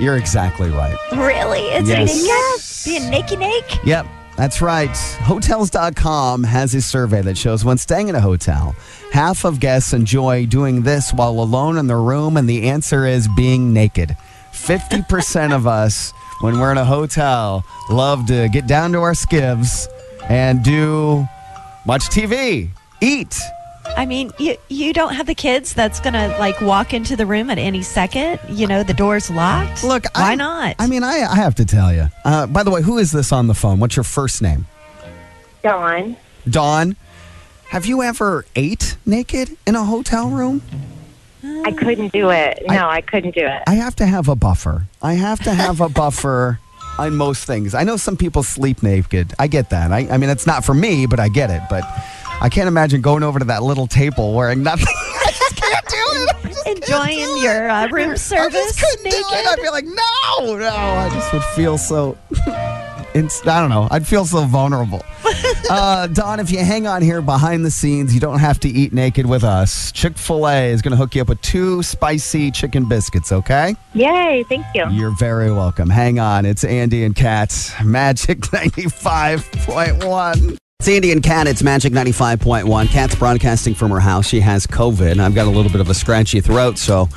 You're 0.00 0.16
exactly 0.16 0.70
right. 0.70 0.96
really? 1.12 1.60
It's 1.60 1.90
Yes. 1.90 2.86
naked? 2.86 3.00
Being 3.02 3.10
naked 3.10 3.38
naked? 3.40 3.78
Yep, 3.84 4.06
that's 4.38 4.62
right. 4.62 4.96
Hotels.com 5.22 6.44
has 6.44 6.72
a 6.72 6.80
survey 6.80 7.22
that 7.22 7.36
shows 7.36 7.64
when 7.64 7.76
staying 7.76 8.08
in 8.08 8.14
a 8.14 8.20
hotel, 8.20 8.76
half 9.10 9.44
of 9.44 9.58
guests 9.58 9.92
enjoy 9.92 10.46
doing 10.46 10.82
this 10.82 11.12
while 11.12 11.40
alone 11.40 11.76
in 11.76 11.88
their 11.88 12.00
room, 12.00 12.36
and 12.36 12.48
the 12.48 12.68
answer 12.68 13.04
is 13.04 13.26
being 13.36 13.72
naked. 13.72 14.16
50% 14.52 15.52
of 15.52 15.66
us, 15.66 16.12
when 16.40 16.60
we're 16.60 16.70
in 16.70 16.78
a 16.78 16.84
hotel, 16.84 17.64
love 17.90 18.26
to 18.26 18.48
get 18.52 18.68
down 18.68 18.92
to 18.92 19.00
our 19.00 19.12
skivs 19.12 19.88
and 20.28 20.62
do 20.62 21.26
watch 21.84 22.08
TV, 22.08 22.70
eat. 23.00 23.36
I 23.98 24.06
mean, 24.06 24.30
you 24.38 24.56
you 24.68 24.92
don't 24.92 25.12
have 25.12 25.26
the 25.26 25.34
kids 25.34 25.74
that's 25.74 25.98
gonna 25.98 26.28
like 26.38 26.60
walk 26.60 26.94
into 26.94 27.16
the 27.16 27.26
room 27.26 27.50
at 27.50 27.58
any 27.58 27.82
second. 27.82 28.38
You 28.48 28.68
know, 28.68 28.84
the 28.84 28.94
door's 28.94 29.28
locked. 29.28 29.82
Look, 29.82 30.04
why 30.14 30.32
I, 30.32 30.34
not? 30.36 30.76
I 30.78 30.86
mean, 30.86 31.02
I, 31.02 31.26
I 31.28 31.34
have 31.34 31.56
to 31.56 31.64
tell 31.64 31.92
you. 31.92 32.06
Uh, 32.24 32.46
by 32.46 32.62
the 32.62 32.70
way, 32.70 32.80
who 32.80 32.98
is 32.98 33.10
this 33.10 33.32
on 33.32 33.48
the 33.48 33.54
phone? 33.54 33.80
What's 33.80 33.96
your 33.96 34.04
first 34.04 34.40
name? 34.40 34.66
Dawn. 35.64 36.16
Dawn. 36.48 36.94
Have 37.70 37.86
you 37.86 38.02
ever 38.02 38.44
ate 38.54 38.96
naked 39.04 39.56
in 39.66 39.74
a 39.74 39.82
hotel 39.82 40.30
room? 40.30 40.62
I 41.42 41.72
couldn't 41.72 42.12
do 42.12 42.30
it. 42.30 42.62
No, 42.68 42.88
I, 42.88 43.00
couldn't 43.00 43.34
do 43.34 43.46
it. 43.46 43.62
I 43.66 43.74
have 43.74 43.96
to 43.96 44.06
have 44.06 44.28
a 44.28 44.36
buffer. 44.36 44.86
I 45.02 45.14
have 45.14 45.40
to 45.40 45.52
have 45.52 45.80
a 45.80 45.88
buffer 46.02 46.60
on 46.98 47.16
most 47.16 47.46
things. 47.46 47.74
I 47.74 47.82
know 47.82 47.96
some 47.96 48.16
people 48.16 48.44
sleep 48.44 48.82
naked. 48.82 49.34
I 49.38 49.48
get 49.48 49.70
that. 49.70 49.92
I, 49.92 50.08
I 50.08 50.18
mean, 50.18 50.30
it's 50.30 50.46
not 50.46 50.64
for 50.64 50.74
me, 50.74 51.06
but 51.06 51.18
I 51.20 51.28
get 51.28 51.50
it. 51.50 51.62
But 51.68 51.84
I 52.40 52.48
can't 52.48 52.68
imagine 52.68 53.00
going 53.00 53.22
over 53.22 53.38
to 53.38 53.44
that 53.46 53.62
little 53.62 53.86
table 53.86 54.34
wearing 54.34 54.62
nothing. 54.62 54.86
I 54.96 55.32
just 55.36 55.56
can't 55.56 55.86
do 55.86 55.96
it. 55.96 56.36
I 56.44 56.48
just 56.48 56.66
Enjoying 56.66 57.42
your 57.42 57.68
uh, 57.68 57.88
room 57.88 58.10
I 58.10 58.14
service 58.14 58.76
just 58.76 58.80
couldn't 58.80 59.04
naked. 59.04 59.18
do 59.20 59.26
it. 59.30 59.46
I'd 59.46 59.62
be 59.62 59.68
like, 59.70 59.84
no, 59.84 60.56
no. 60.56 60.68
I 60.70 61.08
just 61.12 61.32
would 61.32 61.44
feel 61.54 61.78
so. 61.78 62.16
It's, 63.14 63.40
I 63.46 63.58
don't 63.60 63.70
know. 63.70 63.88
I'd 63.90 64.06
feel 64.06 64.24
so 64.26 64.44
vulnerable. 64.44 65.02
Uh, 65.70 66.06
Don, 66.06 66.40
if 66.40 66.50
you 66.50 66.58
hang 66.60 66.86
on 66.86 67.02
here 67.02 67.20
behind 67.20 67.62
the 67.64 67.70
scenes, 67.70 68.14
you 68.14 68.20
don't 68.20 68.38
have 68.38 68.58
to 68.60 68.68
eat 68.68 68.92
naked 68.94 69.26
with 69.26 69.44
us. 69.44 69.92
Chick 69.92 70.16
fil 70.16 70.48
A 70.48 70.70
is 70.70 70.80
going 70.80 70.92
to 70.92 70.96
hook 70.96 71.14
you 71.14 71.20
up 71.22 71.28
with 71.28 71.40
two 71.42 71.82
spicy 71.82 72.50
chicken 72.50 72.88
biscuits, 72.88 73.32
okay? 73.32 73.74
Yay, 73.92 74.44
thank 74.48 74.64
you. 74.74 74.88
You're 74.90 75.14
very 75.18 75.52
welcome. 75.52 75.90
Hang 75.90 76.18
on. 76.18 76.46
It's 76.46 76.64
Andy 76.64 77.04
and 77.04 77.14
Kat, 77.14 77.74
Magic 77.84 78.38
95.1. 78.40 80.56
It's 80.80 80.86
Andy 80.86 81.10
and 81.10 81.24
Kat. 81.24 81.48
It's 81.48 81.60
Magic 81.60 81.92
95.1. 81.92 82.86
Kat's 82.86 83.16
broadcasting 83.16 83.74
from 83.74 83.90
her 83.90 83.98
house. 83.98 84.28
She 84.28 84.38
has 84.38 84.64
COVID. 84.64 85.18
I've 85.18 85.34
got 85.34 85.48
a 85.48 85.50
little 85.50 85.72
bit 85.72 85.80
of 85.80 85.90
a 85.90 85.94
scratchy 85.94 86.40
throat, 86.40 86.78
so 86.78 87.08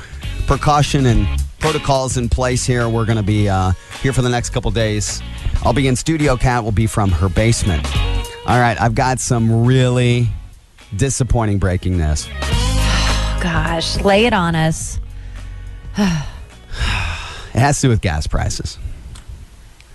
precaution 0.48 1.06
and 1.06 1.28
protocols 1.60 2.16
in 2.16 2.28
place 2.28 2.66
here. 2.66 2.88
We're 2.88 3.04
going 3.04 3.18
to 3.18 3.22
be 3.22 3.48
uh, 3.48 3.70
here 4.02 4.12
for 4.12 4.22
the 4.22 4.28
next 4.28 4.50
couple 4.50 4.72
days. 4.72 5.22
I'll 5.64 5.72
be 5.72 5.86
in 5.86 5.94
studio. 5.94 6.36
Kat 6.36 6.64
will 6.64 6.72
be 6.72 6.88
from 6.88 7.12
her 7.12 7.28
basement. 7.28 7.86
All 8.48 8.58
right, 8.58 8.76
I've 8.80 8.96
got 8.96 9.20
some 9.20 9.64
really 9.64 10.26
disappointing 10.96 11.60
breaking 11.60 11.96
news. 11.96 12.26
Gosh, 13.40 13.96
lay 14.00 14.26
it 14.26 14.32
on 14.32 14.56
us. 14.56 14.98
It 17.54 17.58
has 17.58 17.80
to 17.82 17.86
do 17.86 17.90
with 17.90 18.00
gas 18.00 18.26
prices. 18.26 18.78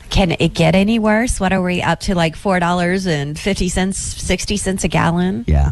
Can 0.09 0.35
it 0.39 0.53
get 0.53 0.75
any 0.75 0.99
worse? 0.99 1.39
What 1.39 1.53
are 1.53 1.61
we 1.61 1.81
up 1.81 1.99
to? 2.01 2.15
Like 2.15 2.35
four 2.35 2.59
dollars 2.59 3.05
and 3.05 3.37
fifty 3.37 3.69
cents, 3.69 3.97
sixty 3.97 4.57
cents 4.57 4.83
a 4.83 4.87
gallon? 4.87 5.43
Yeah, 5.47 5.71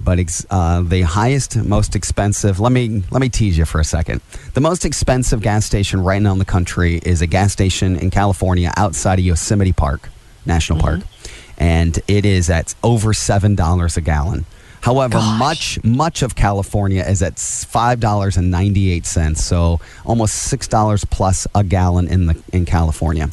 but 0.00 0.18
ex- 0.18 0.46
uh, 0.50 0.82
the 0.82 1.02
highest, 1.02 1.56
most 1.56 1.94
expensive. 1.96 2.60
Let 2.60 2.72
me 2.72 3.02
let 3.10 3.20
me 3.20 3.28
tease 3.28 3.56
you 3.56 3.64
for 3.64 3.80
a 3.80 3.84
second. 3.84 4.20
The 4.54 4.60
most 4.60 4.84
expensive 4.84 5.40
gas 5.40 5.64
station 5.64 6.02
right 6.02 6.20
now 6.20 6.32
in 6.32 6.38
the 6.38 6.44
country 6.44 7.00
is 7.04 7.22
a 7.22 7.26
gas 7.26 7.52
station 7.52 7.96
in 7.96 8.10
California 8.10 8.72
outside 8.76 9.18
of 9.18 9.24
Yosemite 9.24 9.72
Park 9.72 10.10
National 10.44 10.80
Park, 10.80 11.00
and 11.56 11.98
it 12.08 12.24
is 12.24 12.50
at 12.50 12.74
over 12.82 13.14
seven 13.14 13.54
dollars 13.54 13.96
a 13.96 14.00
gallon. 14.00 14.44
However, 14.80 15.18
much 15.18 15.82
much 15.82 16.22
of 16.22 16.34
California 16.36 17.02
is 17.02 17.22
at 17.22 17.38
five 17.38 18.00
dollars 18.00 18.36
and 18.36 18.50
ninety 18.50 18.92
eight 18.92 19.06
cents, 19.06 19.44
so 19.44 19.80
almost 20.04 20.34
six 20.34 20.68
dollars 20.68 21.04
plus 21.04 21.46
a 21.54 21.64
gallon 21.64 22.06
in 22.08 22.26
the 22.26 22.42
in 22.52 22.64
California. 22.64 23.28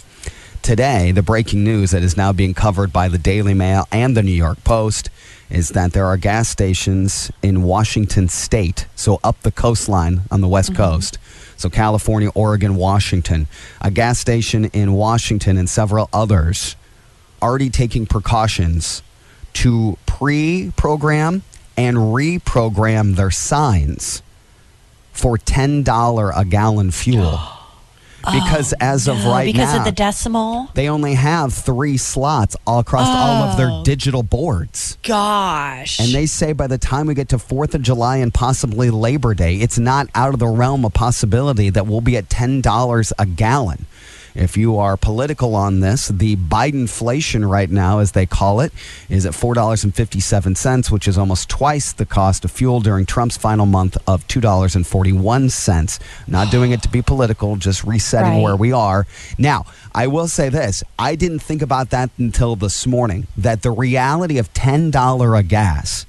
Today, 0.65 1.11
the 1.11 1.21
breaking 1.21 1.63
news 1.63 1.91
that 1.91 2.01
is 2.01 2.17
now 2.17 2.33
being 2.33 2.55
covered 2.55 2.91
by 2.91 3.07
the 3.07 3.19
Daily 3.19 3.53
Mail 3.53 3.87
and 3.91 4.17
the 4.17 4.23
New 4.23 4.31
York 4.31 4.63
Post 4.63 5.11
is 5.47 5.69
that 5.69 5.93
there 5.93 6.07
are 6.07 6.17
gas 6.17 6.49
stations 6.49 7.31
in 7.43 7.61
Washington 7.61 8.29
state, 8.29 8.87
so 8.95 9.19
up 9.23 9.39
the 9.41 9.51
coastline 9.51 10.21
on 10.31 10.41
the 10.41 10.47
West 10.47 10.71
mm-hmm. 10.71 10.81
Coast. 10.81 11.19
So, 11.55 11.69
California, 11.69 12.29
Oregon, 12.33 12.77
Washington, 12.77 13.47
a 13.79 13.91
gas 13.91 14.17
station 14.17 14.65
in 14.65 14.93
Washington 14.93 15.59
and 15.59 15.69
several 15.69 16.09
others 16.11 16.75
already 17.43 17.69
taking 17.69 18.07
precautions 18.07 19.03
to 19.53 19.99
pre 20.07 20.73
program 20.75 21.43
and 21.77 21.95
reprogram 21.95 23.15
their 23.15 23.29
signs 23.29 24.23
for 25.13 25.37
$10 25.37 26.31
a 26.35 26.45
gallon 26.45 26.89
fuel. 26.89 27.39
Because 28.31 28.73
oh. 28.73 28.77
as 28.79 29.07
of 29.07 29.17
No, 29.17 29.31
right 29.31 29.45
because 29.45 29.57
now, 29.57 29.73
because 29.73 29.79
of 29.79 29.85
the 29.85 29.91
decimal. 29.91 30.69
they 30.73 30.89
only 30.89 31.13
have 31.13 31.53
three 31.53 31.97
slots 31.97 32.55
all 32.65 32.79
across 32.79 33.07
all 33.07 33.43
of 33.43 33.57
their 33.57 33.69
oh. 33.69 33.83
digital 33.83 34.23
boards. 34.23 34.97
Gosh. 35.03 35.99
And 35.99 36.13
they 36.13 36.25
say 36.25 36.53
by 36.53 36.67
the 36.67 36.77
time 36.77 37.07
we 37.07 37.13
get 37.13 37.29
to 37.29 37.37
4th 37.37 37.75
of 37.75 37.81
July 37.81 38.17
and 38.17 38.33
possibly 38.33 38.89
Labor 38.89 39.33
Day, 39.33 39.55
it's 39.57 39.77
not 39.77 40.07
out 40.15 40.33
of 40.33 40.39
the 40.39 40.47
realm 40.47 40.85
of 40.85 40.93
possibility 40.93 41.69
that 41.69 41.87
we'll 41.87 42.01
be 42.01 42.17
at 42.17 42.29
$10 42.29 43.11
a 43.17 43.25
gallon. 43.25 43.85
If 44.35 44.57
you 44.57 44.77
are 44.77 44.97
political 44.97 45.55
on 45.55 45.79
this, 45.79 46.09
the 46.09 46.35
Bidenflation 46.35 47.49
right 47.49 47.69
now, 47.69 47.99
as 47.99 48.11
they 48.11 48.25
call 48.25 48.59
it, 48.59 48.73
is 49.09 49.25
at 49.25 49.31
$4.57, 49.31 50.91
which 50.91 51.07
is 51.07 51.17
almost 51.17 51.47
twice 51.47 51.93
the 51.93 52.05
cost 52.05 52.43
of 52.43 52.51
fuel 52.51 52.81
during 52.81 53.05
Trump's 53.05 53.37
final 53.37 53.65
month 53.65 53.97
of 54.05 54.27
$2.41. 54.27 55.99
Not 56.27 56.51
doing 56.51 56.71
it 56.71 56.81
to 56.83 56.89
be 56.89 57.01
political, 57.01 57.55
just 57.55 57.83
resetting 57.85 58.33
Right. 58.33 58.41
where 58.43 58.55
we 58.55 58.71
are. 58.73 59.07
Now, 59.37 59.65
I 59.93 60.07
will 60.07 60.27
say 60.27 60.49
this 60.49 60.83
I 60.99 61.15
didn't 61.15 61.39
think 61.39 61.61
about 61.61 61.89
that 61.91 62.09
until 62.17 62.55
this 62.57 62.85
morning 62.85 63.27
that 63.37 63.61
the 63.61 63.71
reality 63.71 64.37
of 64.37 64.53
$10 64.53 65.37
a 65.37 65.43
gas 65.43 66.05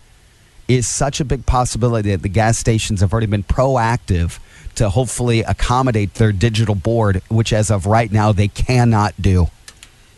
is 0.66 0.88
such 0.88 1.20
a 1.20 1.24
big 1.24 1.46
possibility 1.46 2.10
that 2.10 2.22
the 2.22 2.28
gas 2.28 2.58
stations 2.58 3.00
have 3.00 3.12
already 3.12 3.26
been 3.28 3.44
proactive 3.44 4.38
to 4.76 4.90
hopefully 4.90 5.40
accommodate 5.40 6.14
their 6.14 6.32
digital 6.32 6.74
board, 6.74 7.22
which 7.28 7.52
as 7.52 7.70
of 7.70 7.86
right 7.86 8.10
now 8.10 8.32
they 8.32 8.48
cannot 8.48 9.14
do. 9.20 9.48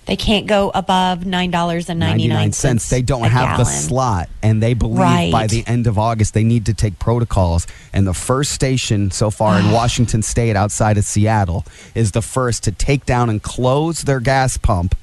They 0.08 0.16
can't 0.16 0.46
go 0.46 0.70
above 0.74 1.26
nine 1.26 1.50
dollars 1.50 1.90
and 1.90 2.00
ninety 2.00 2.28
nine 2.28 2.52
cents. 2.52 2.88
They 2.88 3.02
don't 3.02 3.24
have 3.24 3.58
the 3.58 3.64
slot, 3.64 4.30
and 4.42 4.62
they 4.62 4.72
believe 4.72 5.30
by 5.30 5.46
the 5.46 5.62
end 5.66 5.86
of 5.86 5.98
August 5.98 6.32
they 6.32 6.44
need 6.44 6.64
to 6.64 6.72
take 6.72 6.98
protocols. 6.98 7.66
And 7.92 8.06
the 8.06 8.14
first 8.14 8.52
station 8.52 9.10
so 9.10 9.30
far 9.30 9.60
in 9.60 9.70
Washington 9.70 10.22
State, 10.22 10.56
outside 10.56 10.96
of 10.96 11.04
Seattle, 11.04 11.66
is 11.94 12.12
the 12.12 12.22
first 12.22 12.64
to 12.64 12.72
take 12.72 13.04
down 13.04 13.28
and 13.28 13.42
close 13.42 14.00
their 14.00 14.20
gas 14.20 14.56
pump. 14.56 14.94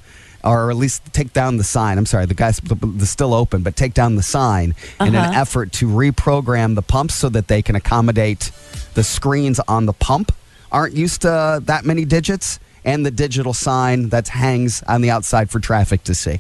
Or 0.45 0.69
at 0.69 0.77
least 0.77 1.01
take 1.11 1.33
down 1.33 1.57
the 1.57 1.63
sign. 1.63 1.97
I'm 1.97 2.05
sorry, 2.05 2.27
the 2.27 2.35
guy's 2.35 2.61
still 3.09 3.33
open, 3.33 3.63
but 3.63 3.75
take 3.75 3.95
down 3.95 4.15
the 4.15 4.21
sign 4.23 4.75
in 4.99 5.07
an 5.07 5.15
Uh-huh. 5.15 5.41
effort 5.41 5.71
to 5.73 5.87
reprogram 5.87 6.75
the 6.75 6.83
pumps 6.83 7.15
so 7.15 7.29
that 7.29 7.47
they 7.47 7.61
can 7.63 7.75
accommodate 7.75 8.51
the 8.93 9.03
screens 9.03 9.59
on 9.67 9.85
the 9.87 9.93
pump 9.93 10.31
aren't 10.71 10.93
used 10.93 11.21
to 11.21 11.61
that 11.65 11.83
many 11.85 12.05
digits, 12.05 12.59
and 12.83 13.03
the 13.05 13.11
digital 13.11 13.53
sign 13.53 14.09
that 14.09 14.27
hangs 14.27 14.83
on 14.87 15.01
the 15.01 15.09
outside 15.09 15.49
for 15.49 15.59
traffic 15.59 16.03
to 16.03 16.13
see. 16.13 16.39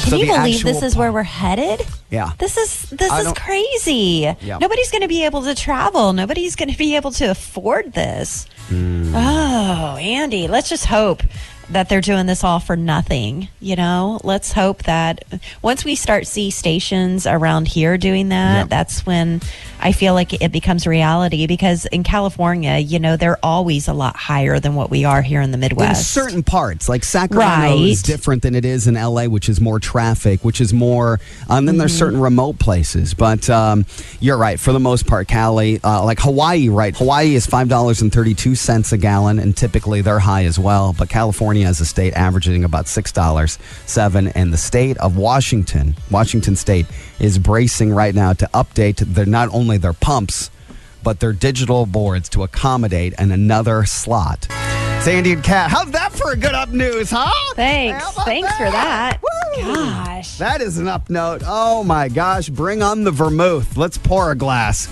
Can 0.00 0.10
So 0.10 0.16
you 0.16 0.26
believe 0.26 0.62
this 0.62 0.82
is 0.82 0.96
where 0.96 1.12
we're 1.12 1.22
headed? 1.24 1.84
Yeah. 2.10 2.30
This 2.38 2.56
is 2.56 2.88
this 2.90 3.10
I 3.10 3.20
is 3.22 3.32
crazy. 3.32 4.32
Yeah. 4.40 4.58
Nobody's 4.58 4.90
going 4.90 5.02
to 5.02 5.08
be 5.08 5.24
able 5.24 5.42
to 5.42 5.54
travel. 5.54 6.12
Nobody's 6.14 6.54
going 6.56 6.70
to 6.70 6.78
be 6.78 6.96
able 6.96 7.10
to 7.12 7.26
afford 7.30 7.92
this. 7.92 8.46
Hmm. 8.68 9.14
Oh, 9.14 9.96
Andy, 9.96 10.48
let's 10.48 10.68
just 10.70 10.86
hope 10.86 11.22
that 11.70 11.88
they're 11.88 12.00
doing 12.00 12.26
this 12.26 12.44
all 12.44 12.60
for 12.60 12.76
nothing. 12.76 13.48
You 13.60 13.76
know, 13.76 14.20
let's 14.24 14.52
hope 14.52 14.82
that 14.84 15.24
once 15.62 15.84
we 15.84 15.94
start 15.94 16.26
see 16.26 16.50
stations 16.50 17.26
around 17.26 17.68
here 17.68 17.96
doing 17.98 18.28
that, 18.30 18.54
Yep. 18.62 18.68
that's 18.68 19.06
when 19.06 19.40
I 19.80 19.92
feel 19.92 20.14
like 20.14 20.32
it 20.42 20.52
becomes 20.52 20.86
reality. 20.86 21.46
Because 21.46 21.86
in 21.86 22.02
California, 22.04 22.78
you 22.78 22.98
know, 22.98 23.16
they're 23.16 23.38
always 23.44 23.88
a 23.88 23.92
lot 23.94 24.16
higher 24.16 24.60
than 24.60 24.74
what 24.74 24.90
we 24.90 25.04
are 25.04 25.22
here 25.22 25.40
in 25.40 25.50
the 25.50 25.58
Midwest. 25.58 26.00
in 26.16 26.22
certain 26.22 26.42
parts 26.42 26.88
like 26.88 27.04
sacramento 27.04 27.78
is 27.84 28.02
different 28.02 28.42
than 28.42 28.54
it 28.54 28.64
is 28.64 28.86
in 28.86 28.94
la 28.94 29.24
which 29.26 29.48
is 29.48 29.60
more 29.60 29.78
traffic 29.80 30.44
which 30.44 30.60
is 30.60 30.72
more 30.74 31.18
um, 31.48 31.64
then 31.66 31.76
there's 31.78 31.92
Mm-hmm. 31.92 31.98
certain 31.98 32.20
remote 32.20 32.58
places 32.58 33.14
but 33.14 33.48
um, 33.50 33.86
you're 34.20 34.36
right 34.36 34.58
for 34.58 34.72
the 34.72 34.80
most 34.80 35.06
part 35.06 35.28
cali 35.28 35.80
uh, 35.84 36.04
like 36.04 36.18
hawaii 36.20 36.68
right 36.68 36.96
hawaii 36.96 37.34
is 37.34 37.46
$5.32 37.46 38.92
a 38.92 38.96
gallon 38.96 39.38
and 39.38 39.56
typically 39.56 40.00
they're 40.00 40.18
high 40.18 40.44
as 40.44 40.58
well 40.58 40.94
but 40.96 41.08
california 41.08 41.53
as 41.62 41.80
a 41.80 41.86
state 41.86 42.14
averaging 42.14 42.64
about 42.64 42.86
$6 42.86 43.58
7 43.86 44.28
and 44.28 44.52
the 44.52 44.56
state 44.56 44.96
of 44.98 45.16
washington 45.16 45.94
washington 46.10 46.56
state 46.56 46.86
is 47.20 47.38
bracing 47.38 47.92
right 47.92 48.14
now 48.14 48.32
to 48.32 48.48
update 48.52 48.96
their 48.96 49.26
not 49.26 49.48
only 49.54 49.78
their 49.78 49.92
pumps 49.92 50.50
but 51.04 51.20
their 51.20 51.32
digital 51.32 51.86
boards 51.86 52.28
to 52.30 52.42
accommodate 52.42 53.12
in 53.18 53.30
another 53.30 53.84
slot. 53.84 54.46
Sandy 55.02 55.32
and 55.34 55.44
Kat, 55.44 55.70
how's 55.70 55.90
that 55.90 56.12
for 56.12 56.32
a 56.32 56.36
good 56.36 56.54
up 56.54 56.70
news, 56.70 57.10
huh? 57.10 57.30
Thanks. 57.54 58.10
Thanks 58.24 58.56
for 58.56 58.70
that. 58.70 59.20
Woo! 59.22 59.62
Gosh. 59.62 60.38
That 60.38 60.62
is 60.62 60.78
an 60.78 60.88
up 60.88 61.10
note. 61.10 61.42
Oh 61.44 61.84
my 61.84 62.08
gosh, 62.08 62.48
bring 62.48 62.82
on 62.82 63.04
the 63.04 63.10
vermouth. 63.10 63.76
Let's 63.76 63.98
pour 63.98 64.30
a 64.30 64.34
glass. 64.34 64.88